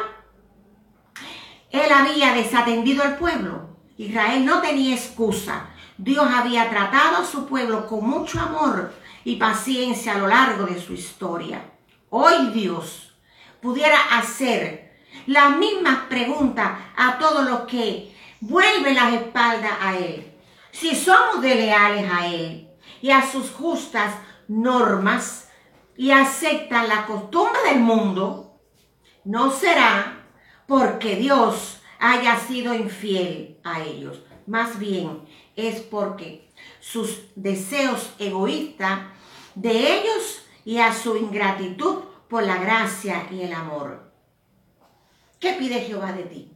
Él 1.69 1.91
había 1.91 2.33
desatendido 2.33 3.03
al 3.03 3.17
pueblo. 3.17 3.77
Israel 3.97 4.45
no 4.45 4.61
tenía 4.61 4.95
excusa. 4.95 5.69
Dios 5.97 6.27
había 6.27 6.69
tratado 6.69 7.17
a 7.17 7.25
su 7.25 7.45
pueblo 7.45 7.87
con 7.87 8.07
mucho 8.07 8.39
amor 8.39 8.93
y 9.23 9.35
paciencia 9.35 10.15
a 10.15 10.17
lo 10.17 10.27
largo 10.27 10.65
de 10.65 10.81
su 10.81 10.93
historia. 10.93 11.61
Hoy 12.09 12.51
Dios 12.53 13.04
pudiera 13.65 13.97
hacer 14.19 14.93
las 15.25 15.57
mismas 15.57 16.01
preguntas 16.07 16.69
a 16.95 17.17
todos 17.17 17.49
los 17.49 17.61
que 17.61 18.15
vuelven 18.39 18.93
las 18.93 19.13
espaldas 19.13 19.71
a 19.81 19.97
Él. 19.97 20.31
Si 20.69 20.95
somos 20.95 21.43
leales 21.43 22.07
a 22.11 22.27
Él 22.27 22.69
y 23.01 23.09
a 23.09 23.25
sus 23.25 23.49
justas 23.49 24.13
normas 24.47 25.49
y 25.97 26.11
aceptan 26.11 26.87
la 26.87 27.07
costumbre 27.07 27.59
del 27.67 27.79
mundo, 27.79 28.61
no 29.23 29.49
será 29.49 30.27
porque 30.67 31.15
Dios 31.15 31.81
haya 31.97 32.37
sido 32.37 32.75
infiel 32.75 33.57
a 33.63 33.81
ellos. 33.81 34.21
Más 34.45 34.77
bien 34.77 35.27
es 35.55 35.81
porque 35.81 36.51
sus 36.79 37.23
deseos 37.35 38.13
egoístas 38.19 38.99
de 39.55 39.71
ellos 39.71 40.43
y 40.65 40.77
a 40.77 40.93
su 40.93 41.17
ingratitud 41.17 42.03
por 42.29 42.43
la 42.43 42.57
gracia 42.57 43.27
y 43.31 43.41
el 43.41 43.53
amor. 43.53 44.11
¿Qué 45.39 45.53
pide 45.53 45.81
Jehová 45.81 46.11
de 46.13 46.23
ti? 46.23 46.51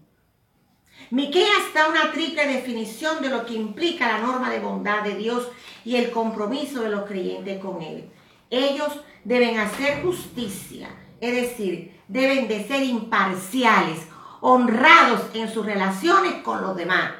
Miqueas 1.11 1.73
da 1.73 1.89
una 1.89 2.11
triple 2.11 2.45
definición 2.47 3.21
de 3.21 3.29
lo 3.29 3.45
que 3.45 3.53
implica 3.53 4.07
la 4.07 4.19
norma 4.19 4.49
de 4.49 4.59
bondad 4.59 5.03
de 5.03 5.15
Dios 5.15 5.47
y 5.85 5.95
el 5.95 6.11
compromiso 6.11 6.81
de 6.81 6.89
los 6.89 7.05
creyentes 7.05 7.59
con 7.59 7.81
Él. 7.81 8.09
Ellos 8.49 8.99
deben 9.23 9.57
hacer 9.59 10.03
justicia, 10.03 10.89
es 11.19 11.33
decir, 11.33 11.99
deben 12.07 12.47
de 12.47 12.67
ser 12.67 12.83
imparciales, 12.83 13.99
honrados 14.41 15.21
en 15.33 15.51
sus 15.51 15.65
relaciones 15.65 16.33
con 16.43 16.61
los 16.61 16.75
demás. 16.75 17.11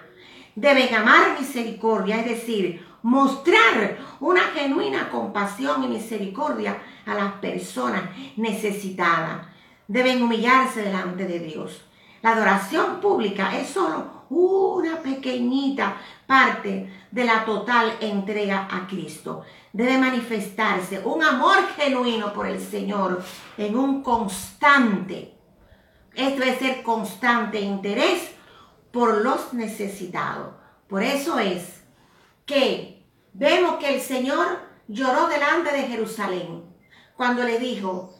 Deben 0.55 0.93
amar 0.93 1.39
misericordia, 1.39 2.19
es 2.19 2.25
decir, 2.25 2.85
mostrar 3.03 3.97
una 4.19 4.41
genuina 4.53 5.09
compasión 5.09 5.83
y 5.83 5.87
misericordia 5.87 6.77
a 7.05 7.13
las 7.13 7.33
personas 7.33 8.03
necesitadas. 8.35 9.47
Deben 9.87 10.21
humillarse 10.21 10.83
delante 10.83 11.25
de 11.25 11.39
Dios. 11.39 11.85
La 12.21 12.31
adoración 12.31 12.99
pública 12.99 13.57
es 13.57 13.69
solo 13.69 14.25
una 14.29 14.97
pequeñita 14.97 15.95
parte 16.27 16.91
de 17.09 17.23
la 17.23 17.45
total 17.45 17.93
entrega 18.01 18.67
a 18.69 18.85
Cristo. 18.87 19.43
Debe 19.71 19.97
manifestarse 19.97 21.01
un 21.03 21.23
amor 21.23 21.57
genuino 21.77 22.33
por 22.33 22.45
el 22.47 22.59
Señor 22.59 23.23
en 23.57 23.77
un 23.77 24.03
constante, 24.03 25.39
esto 26.15 26.43
es 26.43 26.59
ser 26.59 26.83
constante 26.83 27.61
interés 27.61 28.31
por 28.91 29.21
los 29.21 29.53
necesitados. 29.53 30.53
Por 30.87 31.03
eso 31.03 31.39
es 31.39 31.78
que 32.49 33.05
vemos 33.33 33.75
que 33.75 33.93
el 33.93 34.01
Señor 34.01 34.59
lloró 34.87 35.27
delante 35.27 35.71
de 35.71 35.83
Jerusalén 35.83 36.63
cuando 37.15 37.43
le 37.43 37.59
dijo, 37.59 38.11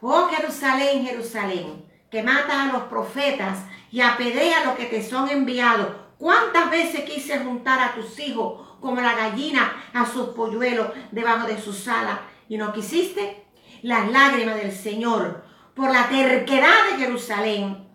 oh 0.00 0.28
Jerusalén, 0.28 1.04
Jerusalén, 1.04 1.84
que 2.10 2.22
matas 2.22 2.56
a 2.56 2.72
los 2.72 2.84
profetas 2.84 3.58
y 3.90 4.00
apedrea 4.00 4.62
a 4.62 4.64
los 4.64 4.76
que 4.76 4.86
te 4.86 5.02
son 5.02 5.28
enviados. 5.28 5.88
¿Cuántas 6.16 6.70
veces 6.70 7.02
quise 7.02 7.40
juntar 7.40 7.78
a 7.78 7.94
tus 7.94 8.18
hijos 8.20 8.78
como 8.80 9.02
la 9.02 9.14
gallina 9.14 9.90
a 9.92 10.06
sus 10.06 10.28
polluelos 10.28 10.88
debajo 11.10 11.46
de 11.46 11.60
sus 11.60 11.86
alas 11.86 12.20
y 12.48 12.56
no 12.56 12.72
quisiste? 12.72 13.44
Las 13.82 14.10
lágrimas 14.10 14.56
del 14.56 14.72
Señor 14.72 15.44
por 15.74 15.90
la 15.90 16.08
terquedad 16.08 16.90
de 16.90 17.04
Jerusalén 17.04 17.86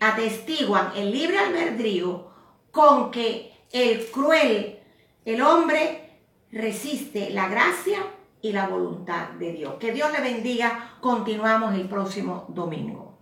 atestiguan 0.00 0.90
el 0.96 1.12
libre 1.12 1.38
albedrío 1.38 2.28
con 2.72 3.12
que 3.12 3.56
el 3.70 4.06
cruel, 4.10 4.77
el 5.28 5.42
hombre, 5.42 6.08
resiste 6.50 7.28
la 7.30 7.48
gracia 7.48 7.98
y 8.40 8.52
la 8.52 8.66
voluntad 8.66 9.28
de 9.38 9.52
Dios. 9.52 9.74
Que 9.78 9.92
Dios 9.92 10.10
le 10.10 10.22
bendiga. 10.22 10.94
Continuamos 11.02 11.74
el 11.74 11.86
próximo 11.86 12.46
domingo. 12.48 13.18